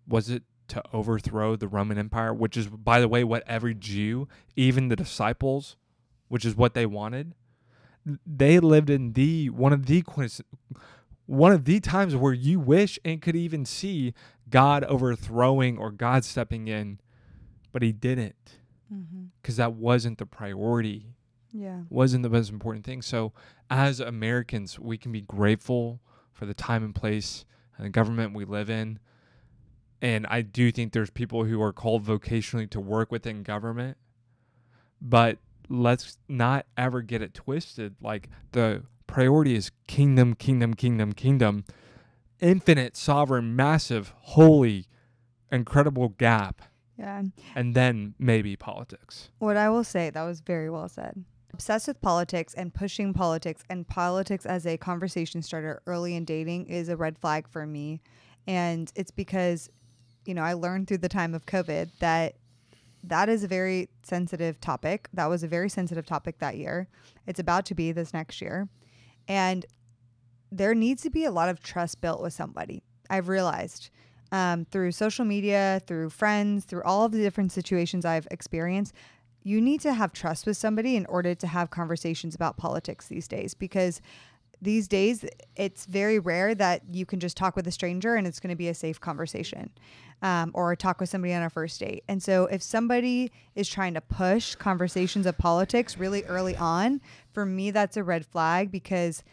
[0.08, 4.28] Was it to overthrow the Roman Empire, which is, by the way, what every Jew,
[4.56, 5.76] even the disciples,
[6.28, 7.34] which is what they wanted?
[8.26, 10.04] They lived in the one of the
[11.26, 14.14] one of the times where you wish and could even see
[14.50, 17.00] God overthrowing or God stepping in,
[17.72, 18.36] but He didn't
[18.92, 19.26] Mm-hmm.
[19.40, 21.14] because that wasn't the priority
[21.54, 21.82] Yeah.
[21.92, 23.04] wasn't the most important thing.
[23.04, 23.34] So,
[23.70, 26.02] as Americans, we can be grateful
[26.34, 27.46] for the time and place
[27.78, 28.98] and the government we live in.
[30.02, 33.97] And I do think there's people who are called vocationally to work within government.
[35.02, 37.95] But let's not ever get it twisted.
[38.02, 41.66] Like the priority is kingdom, kingdom, kingdom, kingdom.
[42.39, 44.88] Infinite, sovereign, massive, holy,
[45.52, 46.62] incredible gap.
[46.97, 47.24] Yeah.
[47.56, 49.30] And then maybe politics.
[49.39, 51.24] What I will say, that was very well said.
[51.54, 56.68] Obsessed with politics and pushing politics and politics as a conversation starter early in dating
[56.68, 58.02] is a red flag for me.
[58.47, 59.70] And it's because,
[60.26, 62.36] you know, I learned through the time of COVID that
[63.04, 65.08] that is a very sensitive topic.
[65.14, 66.88] That was a very sensitive topic that year.
[67.28, 68.68] It's about to be this next year.
[69.28, 69.66] And
[70.52, 72.84] there needs to be a lot of trust built with somebody.
[73.10, 73.90] I've realized
[74.32, 78.94] um, through social media, through friends, through all of the different situations I've experienced,
[79.44, 83.28] you need to have trust with somebody in order to have conversations about politics these
[83.28, 84.02] days because
[84.62, 88.39] these days it's very rare that you can just talk with a stranger and it's
[88.39, 89.70] going to be a safe conversation
[90.22, 92.03] um, or talk with somebody on a first date.
[92.07, 97.01] And so if somebody is trying to push conversations of politics really early on
[97.32, 99.24] for me that's a red flag because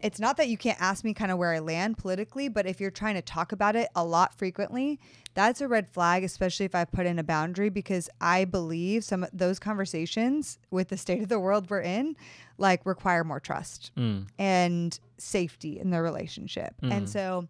[0.00, 2.80] it's not that you can't ask me kind of where I land politically, but if
[2.80, 4.98] you're trying to talk about it a lot frequently,
[5.34, 9.24] that's a red flag, especially if I put in a boundary because I believe some
[9.24, 12.16] of those conversations with the state of the world we're in
[12.58, 14.26] like require more trust Mm.
[14.38, 16.74] and safety in the relationship.
[16.82, 16.92] Mm.
[16.92, 17.48] And so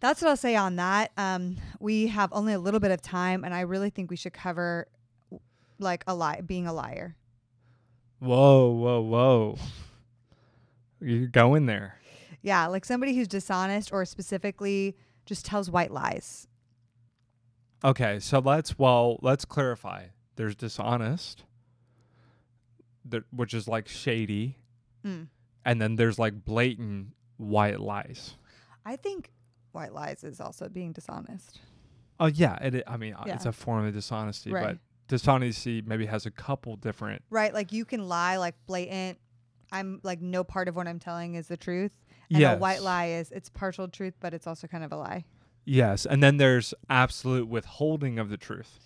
[0.00, 1.12] that's what I'll say on that.
[1.16, 4.32] Um, we have only a little bit of time, and I really think we should
[4.32, 4.88] cover
[5.78, 7.14] like a lie, being a liar.
[8.18, 9.58] Whoa, whoa, whoa.
[11.00, 11.94] You're going there.
[12.42, 14.96] Yeah, like somebody who's dishonest or specifically
[15.26, 16.47] just tells white lies.
[17.84, 20.06] Okay, so let's well, let's clarify.
[20.36, 21.44] There's dishonest,
[23.04, 24.56] that which is like shady,
[25.04, 25.28] Mm.
[25.64, 28.34] and then there's like blatant white lies.
[28.84, 29.30] I think
[29.72, 31.60] white lies is also being dishonest.
[32.18, 32.82] Oh yeah, it.
[32.86, 34.66] I mean, uh it's a form of dishonesty, Right.
[34.66, 37.22] but dishonesty maybe has a couple different.
[37.30, 37.54] Right?
[37.54, 39.18] Like you can lie like blatant.
[39.70, 41.92] I'm like no part of what I'm telling is the truth.
[42.30, 42.56] And yes.
[42.56, 45.24] a white lie is it's partial truth, but it's also kind of a lie.
[45.68, 48.78] Yes, and then there's absolute withholding of the truth,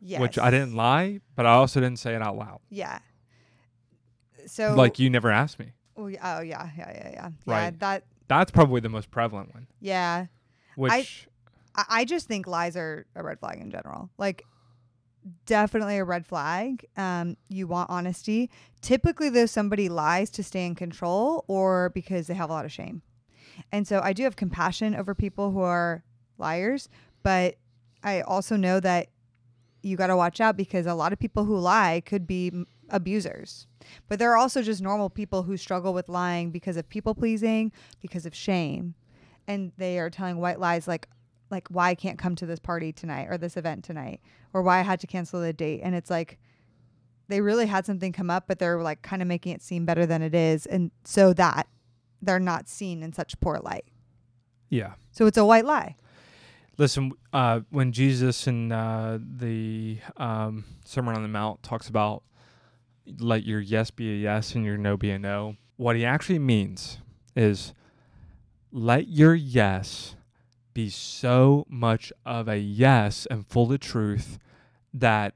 [0.00, 0.20] Yes.
[0.20, 2.58] which I didn't lie, but I also didn't say it out loud.
[2.70, 2.98] Yeah.
[4.46, 5.72] So like you never asked me.
[5.96, 7.28] oh yeah, oh, yeah, yeah, yeah, yeah.
[7.46, 7.64] Right.
[7.64, 9.66] Yeah, that That's probably the most prevalent one.
[9.80, 10.26] yeah.
[10.76, 11.28] Which
[11.76, 14.10] I, I just think lies are a red flag in general.
[14.18, 14.42] Like
[15.46, 16.84] definitely a red flag.
[16.96, 18.50] Um, you want honesty.
[18.80, 22.72] Typically though somebody lies to stay in control or because they have a lot of
[22.72, 23.02] shame.
[23.70, 26.02] And so I do have compassion over people who are
[26.38, 26.88] liars,
[27.22, 27.56] but
[28.02, 29.08] I also know that
[29.82, 32.66] you got to watch out because a lot of people who lie could be m-
[32.88, 33.66] abusers.
[34.08, 37.70] But there are also just normal people who struggle with lying because of people pleasing,
[38.00, 38.94] because of shame.
[39.46, 41.08] And they are telling white lies like
[41.50, 44.20] like why I can't come to this party tonight or this event tonight
[44.54, 45.82] or why I had to cancel the date.
[45.84, 46.38] And it's like
[47.28, 50.06] they really had something come up, but they're like kind of making it seem better
[50.06, 50.64] than it is.
[50.66, 51.68] And so that
[52.22, 53.84] they're not seen in such poor light.
[54.70, 54.94] yeah.
[55.12, 55.94] So it's a white lie.
[56.76, 62.22] Listen, uh, when Jesus in uh, the um, Sermon on the Mount talks about
[63.18, 66.38] let your yes be a yes and your no be a no, what he actually
[66.38, 66.98] means
[67.36, 67.74] is
[68.72, 70.16] let your yes
[70.72, 74.38] be so much of a yes and full of truth
[74.92, 75.34] that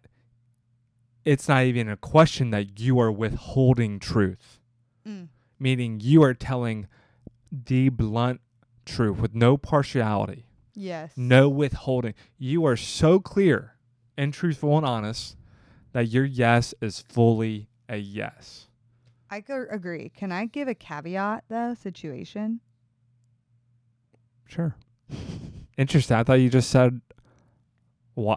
[1.24, 4.58] it's not even a question that you are withholding truth,
[5.06, 5.28] Mm.
[5.58, 6.86] meaning you are telling
[7.52, 8.40] the blunt
[8.84, 10.46] truth with no partiality
[10.78, 11.12] Yes.
[11.16, 12.14] no withholding.
[12.38, 13.74] You are so clear
[14.16, 15.36] and truthful and honest
[15.92, 18.68] that your yes is fully a yes.
[19.30, 20.10] I agree.
[20.16, 21.74] Can I give a caveat though?
[21.74, 22.60] Situation.
[24.46, 24.76] Sure.
[25.76, 26.16] Interesting.
[26.16, 27.00] I thought you just said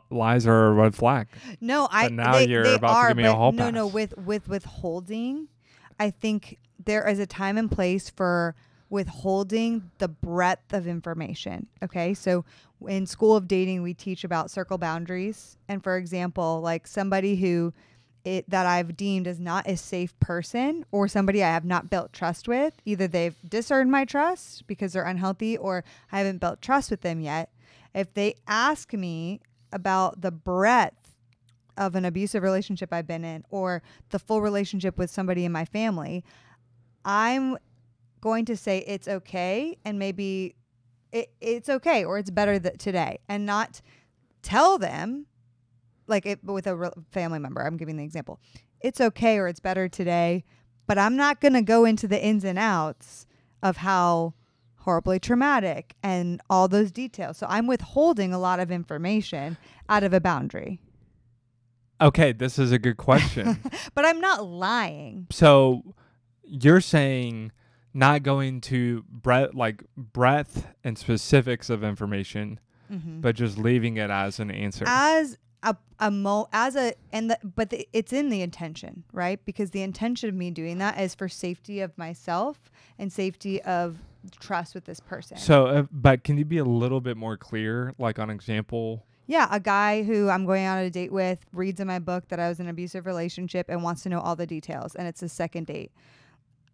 [0.10, 1.28] lies are a red flag.
[1.60, 2.10] No, I.
[2.10, 3.86] now they, you're they about to give me a but hall no, no.
[3.86, 3.94] pass.
[3.94, 5.48] With with withholding,
[6.00, 8.56] I think there is a time and place for
[8.92, 11.66] withholding the breadth of information.
[11.82, 12.46] Okay, so
[12.88, 17.74] in School of Dating, we teach about circle boundaries, and for example, like somebody who
[18.24, 22.14] it, that I've deemed as not a safe person or somebody I have not built
[22.14, 22.74] trust with.
[22.86, 27.20] Either they've discerned my trust because they're unhealthy or I haven't built trust with them
[27.20, 27.50] yet.
[27.96, 29.40] If they ask me
[29.72, 31.16] about the breadth
[31.78, 33.82] of an abusive relationship I've been in or
[34.12, 36.24] the full relationship with somebody in my family,
[37.04, 37.58] I'm
[38.22, 40.56] going to say it's okay and maybe
[41.12, 43.82] it, it's okay or it's better th- today and not
[44.42, 45.26] tell them
[46.08, 48.40] like it with a re- family member i'm giving the example
[48.80, 50.44] it's okay or it's better today
[50.88, 53.26] but i'm not going to go into the ins and outs
[53.62, 54.34] of how
[54.78, 57.38] horribly traumatic and all those details.
[57.38, 59.58] So i'm withholding a lot of information
[59.88, 60.80] out of a boundary.
[62.00, 63.60] Okay, this is a good question.
[63.94, 65.28] but i'm not lying.
[65.32, 65.94] So
[66.44, 67.52] you're saying
[67.94, 72.60] not going to breadth like breadth and specifics of information,
[72.92, 73.22] mm-hmm.
[73.22, 74.86] but just leaving it as an answer.
[74.88, 79.44] as a, a mo as a and the but the, it's in the intention right
[79.46, 83.98] because the intention of me doing that is for safety of myself and safety of
[84.40, 87.94] trust with this person so, uh, but can you be a little bit more clear,
[87.98, 89.06] like on example?
[89.28, 92.40] yeah a guy who i'm going on a date with reads in my book that
[92.40, 95.22] i was in an abusive relationship and wants to know all the details and it's
[95.22, 95.92] a second date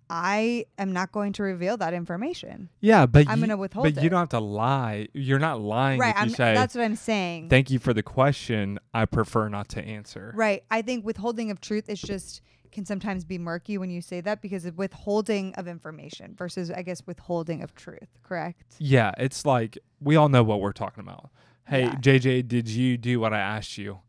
[0.09, 4.09] i am not going to reveal that information Yeah, but I'm gonna withhold But you
[4.09, 5.07] don't have to lie.
[5.13, 8.03] You're not lying right if you say, that's what i'm saying "Thank you for the
[8.03, 8.79] question.
[8.93, 10.63] I prefer not to answer." Right.
[10.71, 12.41] I think withholding of truth is just
[12.71, 16.81] can sometimes be murky when you say that because of withholding of information versus I
[16.83, 18.75] guess withholding of truth, correct?
[18.79, 21.29] Yeah, it's like we all know what we're talking about.
[21.67, 21.95] Hey, Yeah.
[21.95, 23.99] JJ, did you do what I asked you?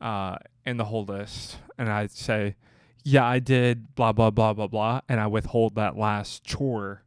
[0.00, 2.56] Uh, in the whole list, and I say,
[3.04, 3.94] yeah, I did.
[3.94, 7.02] Blah blah blah blah blah, and I withhold that last chore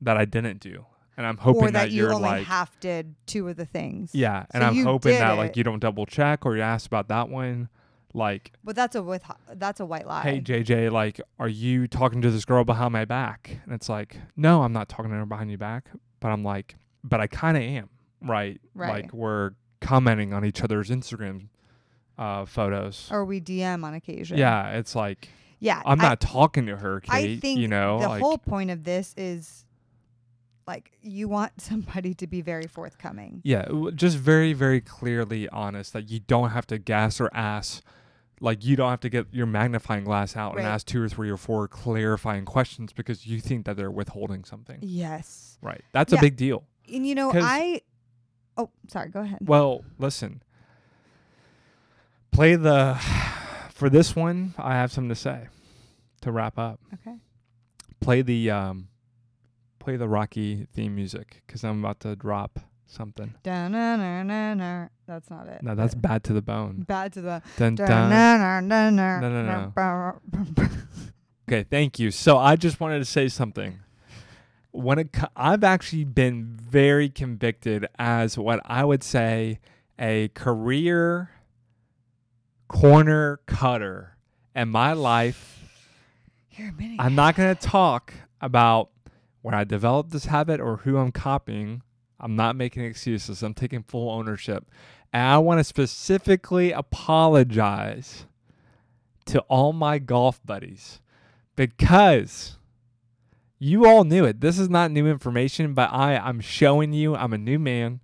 [0.00, 3.14] that I didn't do, and I'm hoping or that, you are only like, half did
[3.26, 4.10] two of the things.
[4.14, 5.56] yeah, and So I'm hoping that like it.
[5.56, 7.68] you don't double check or you ask about that one,
[8.14, 8.52] like.
[8.64, 9.22] But that's a with
[9.54, 10.22] that's a white lie.
[10.22, 13.58] Hey JJ, like, are you talking to this girl behind my back?
[13.64, 15.88] And it's like, no, I'm not talking to her behind your back.
[16.20, 18.60] But I'm like, but I kind of am, right?
[18.74, 19.04] Right.
[19.04, 21.48] Like we're commenting on each other's Instagram
[22.18, 23.08] uh, photos.
[23.10, 24.38] or we DM on occasion.
[24.38, 25.28] Yeah, it's like
[25.60, 25.80] Yeah.
[25.84, 27.40] I'm I- not talking to her, I Kait.
[27.40, 29.64] think you know, the like, whole point of this is
[30.66, 33.40] like you want somebody to be very forthcoming.
[33.44, 37.82] yeah, just very, very clearly honest that you don't have to gas or ass.
[38.40, 41.30] Like you don't have to get your magnifying glass out and ask two or three
[41.30, 44.78] or four clarifying questions because you think that they're withholding something.
[44.82, 45.58] Yes.
[45.62, 45.82] Right.
[45.92, 46.18] That's Yeah.
[46.18, 46.64] a big deal.
[46.92, 47.82] And you know, I
[48.56, 49.38] Oh, sorry, go ahead.
[49.42, 50.42] Well, listen.
[52.32, 52.94] Play the
[53.74, 54.54] for this one.
[54.58, 55.48] I have something to say
[56.22, 56.80] to wrap up.
[56.94, 57.16] Okay.
[58.00, 58.88] Play the um,
[59.78, 63.34] play the Rocky theme music because I'm about to drop something.
[65.06, 65.62] That's not it.
[65.62, 66.84] No, that's bad to the bone.
[66.86, 68.10] bad to the Dun, dun.
[69.46, 69.72] No.
[71.48, 72.10] Okay, thank you.
[72.10, 73.80] So I just wanted to say something.
[74.70, 79.58] When it, co- I've actually been very convicted as what I would say
[79.98, 81.30] a career
[82.72, 84.16] corner cutter
[84.54, 85.60] And my life.
[86.98, 88.90] I'm not going to talk about
[89.42, 91.82] when I developed this habit or who I'm copying.
[92.18, 93.42] I'm not making excuses.
[93.42, 94.70] I'm taking full ownership.
[95.12, 98.26] And I want to specifically apologize
[99.26, 101.00] to all my golf buddies
[101.56, 102.56] because
[103.58, 104.40] you all knew it.
[104.40, 108.00] This is not new information, but I, I'm showing you I'm a new man.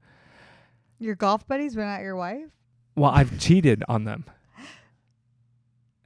[0.98, 2.50] Your golf buddies, but not your wife?
[2.96, 4.24] Well, I've cheated on them.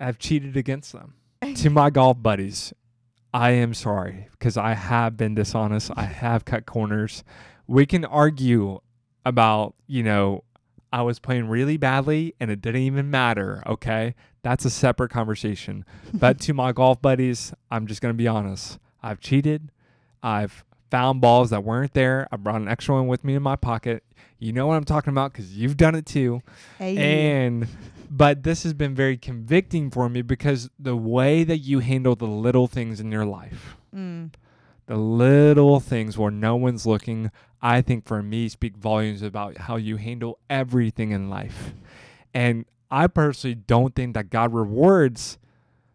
[0.03, 1.15] I've cheated against them.
[1.57, 2.73] to my golf buddies,
[3.33, 5.91] I am sorry because I have been dishonest.
[5.97, 7.25] I have cut corners.
[7.67, 8.81] We can argue
[9.25, 10.45] about, you know,
[10.93, 13.63] I was playing really badly and it didn't even matter.
[13.67, 14.15] Okay.
[14.43, 15.85] That's a separate conversation.
[16.13, 18.79] but to my golf buddies, I'm just going to be honest.
[19.03, 19.71] I've cheated.
[20.23, 22.29] I've found balls that weren't there.
[22.31, 24.05] I brought an extra one with me in my pocket.
[24.39, 26.43] You know what I'm talking about because you've done it too.
[26.77, 26.97] Hey.
[26.99, 27.67] And
[28.15, 32.27] but this has been very convicting for me because the way that you handle the
[32.27, 34.35] little things in your life, Mm.
[34.87, 37.31] the little things where no one's looking,
[37.63, 41.73] I think for me speak volumes about how you handle everything in life.
[42.35, 45.39] And I personally don't think that God rewards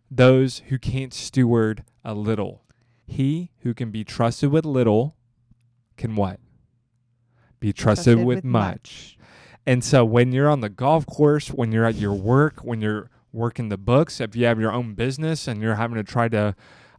[0.09, 2.63] those who can't steward a little.
[3.05, 5.15] He who can be trusted with little
[5.97, 6.39] can what?
[7.59, 9.16] Be trusted, with, much.
[9.67, 13.09] And so when you're on the golf course, when you're at your work, when you're
[13.33, 16.55] working the books, if you have your own business and you're having to try to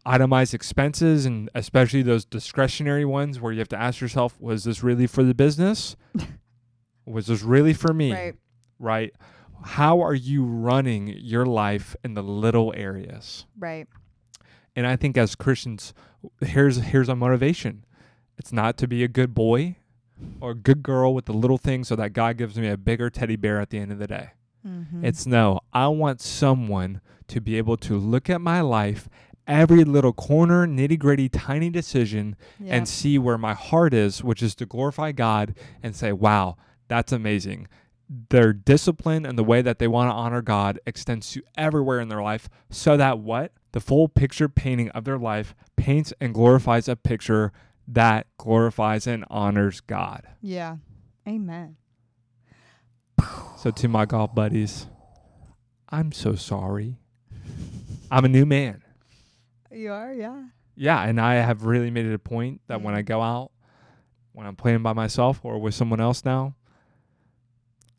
[0.07, 4.83] itemize expenses and especially those discretionary ones where you have to ask yourself, was this
[4.83, 5.97] really for the business?
[7.07, 8.13] was this really for me?
[8.13, 8.35] Right.
[8.79, 9.15] Right?
[9.65, 13.47] How are you running your life in the little areas?
[13.59, 13.89] Right.
[14.77, 15.95] And I think as Christians,
[16.43, 17.87] here's here's our motivation.
[18.37, 19.77] It's not to be a good boy
[20.41, 23.11] or a good girl with the little things so that God gives me a bigger
[23.11, 24.31] teddy bear at the end of the day.
[24.67, 25.03] Mhm.
[25.05, 29.09] It's no, I want someone to be able to look at my life,
[29.47, 32.73] every little corner, nitty gritty, tiny decision, Yep.
[32.75, 36.57] and see where my heart is, which is to glorify God and say, wow,
[36.89, 37.67] that's amazing.
[38.31, 42.09] Their discipline and the way that they want to honor God extends to everywhere in
[42.09, 43.53] their life so that what?
[43.73, 47.53] The full picture painting of their life paints and glorifies a picture
[47.89, 50.23] that glorifies and honors God.
[50.41, 50.77] yeah.
[51.27, 51.77] Amen.
[53.59, 54.87] So, to my golf buddies,
[55.89, 56.97] I'm so sorry.
[58.11, 58.83] I'm a new man.
[59.73, 60.45] You are, yeah.
[60.77, 62.99] Yeah, and I have really made it a point that when Mm.
[62.99, 63.51] I go out,
[64.33, 66.55] when I'm playing by myself or with someone else now,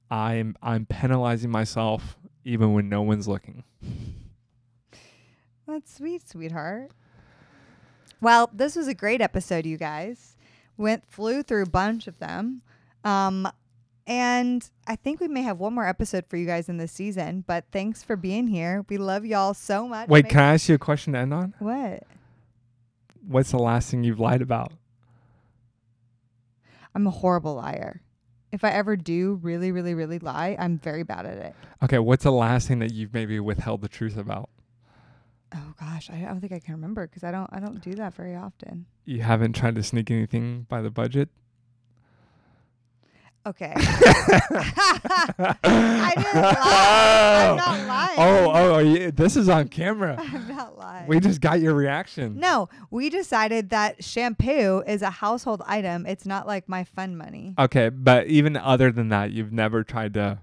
[0.09, 3.63] I'm I'm penalizing myself even when no one's looking.
[5.67, 6.91] That's sweet, sweetheart.
[8.21, 10.35] Well, this was a great episode, you guys.
[10.77, 12.61] Went flew through a bunch of them.
[13.03, 13.47] Um
[14.07, 17.43] and I think we may have one more episode for you guys in this season,
[17.45, 18.83] but thanks for being here.
[18.89, 20.09] We love y'all so much.
[20.09, 21.53] Wait, Make- can I ask you a question to end on?
[21.59, 22.03] what?
[23.27, 24.73] What's the last thing you've lied about?
[26.95, 28.01] I'm a horrible liar.
[28.51, 31.55] If I ever do really, really, really lie, I'm very bad at it.
[31.83, 34.49] Okay, what's the last thing that you've maybe withheld the truth about?
[35.55, 38.13] Oh gosh, I don't think I can remember because I don't I don't do that
[38.13, 38.85] very often.
[39.05, 41.29] You haven't tried to sneak anything by the budget?
[43.45, 43.73] Okay.
[43.75, 43.83] I
[46.15, 47.47] didn't lie.
[47.49, 48.17] I'm not lying.
[48.17, 50.17] Oh, oh, oh yeah, this is on camera.
[50.19, 51.07] I'm not lying.
[51.07, 52.39] We just got your reaction.
[52.39, 56.05] no, we decided that shampoo is a household item.
[56.05, 57.55] It's not like my fun money.
[57.57, 60.39] Okay, but even other than that, you've never tried to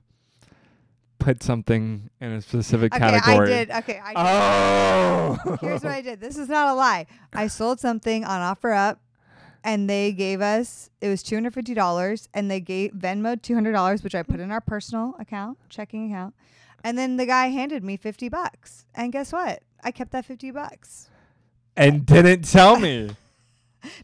[1.26, 3.48] put something in a specific Okay, I category.
[3.48, 3.70] did.
[3.72, 5.50] Okay, I did.
[5.50, 5.56] Oh.
[5.60, 6.20] Here's what I did.
[6.20, 7.06] This is not a lie.
[7.32, 8.98] I sold something on OfferUp,
[9.64, 13.54] and they gave us it was two hundred fifty dollars, and they gave Venmo two
[13.54, 16.32] hundred dollars, which I put in our personal account, checking account,
[16.84, 19.64] and then the guy handed me fifty bucks, and guess what?
[19.82, 21.10] I kept that fifty bucks.
[21.76, 23.10] and didn't tell me.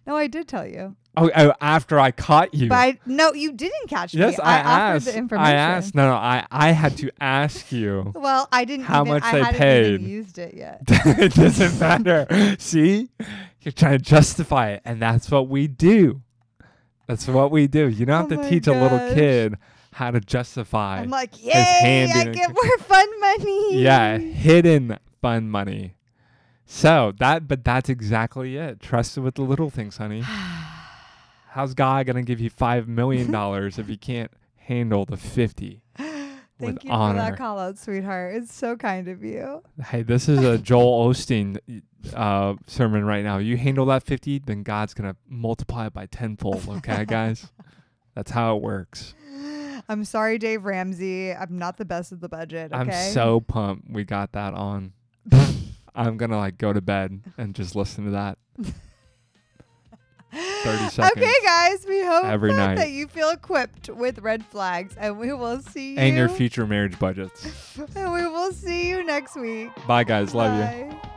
[0.06, 2.70] No, I did tell you, Oh, oh, after I caught you.
[2.70, 4.44] but I, no, you didn't catch yes, me.
[4.44, 5.06] I, offered asked.
[5.06, 5.46] the information.
[5.46, 5.94] I asked.
[5.94, 8.12] No, no, I, I had to ask you.
[8.14, 8.86] Well, I didn't.
[8.86, 9.94] How even, much I they hadn't paid.
[9.94, 10.82] Even used it yet.
[10.88, 12.56] it doesn't matter.
[12.58, 13.10] See,
[13.60, 16.22] you're trying to justify it, and that's what we do.
[17.06, 17.88] That's what we do.
[17.88, 19.58] You don't have Oh to my teach a little kid
[19.92, 21.00] how to justify.
[21.00, 22.10] I'm like, yay!
[22.10, 23.82] I get c- more fun money.
[23.82, 25.96] yeah, hidden fun money.
[26.64, 28.80] So that, but that's exactly it.
[28.80, 30.22] Trust with the little things, honey.
[31.52, 35.82] How's God gonna give you five million dollars if you can't handle the fifty?
[36.58, 37.18] Thank you honor.
[37.18, 38.36] for that call out, sweetheart.
[38.36, 39.62] It's so kind of you.
[39.84, 41.58] Hey, this is a Joel Osteen
[42.14, 43.38] uh, sermon right now.
[43.38, 46.68] You handle that 50, then God's going to multiply it by tenfold.
[46.68, 47.50] Okay, guys?
[48.14, 49.14] That's how it works.
[49.88, 51.32] I'm sorry, Dave Ramsey.
[51.32, 52.72] I'm not the best at the budget.
[52.72, 52.80] Okay.
[52.80, 54.92] I'm so pumped we got that on.
[55.96, 58.38] I'm going to like go to bed and just listen to that.
[60.32, 60.98] 30 seconds.
[61.16, 61.84] Okay, guys.
[61.88, 62.90] We hope every that, night.
[62.92, 65.98] you feel equipped with red flags, and we will see you.
[65.98, 67.46] And your future marriage budgets.
[67.96, 69.70] And we will see you next week.
[69.86, 70.34] Bye, guys.
[70.34, 70.90] Love you.
[70.90, 71.08] Bye.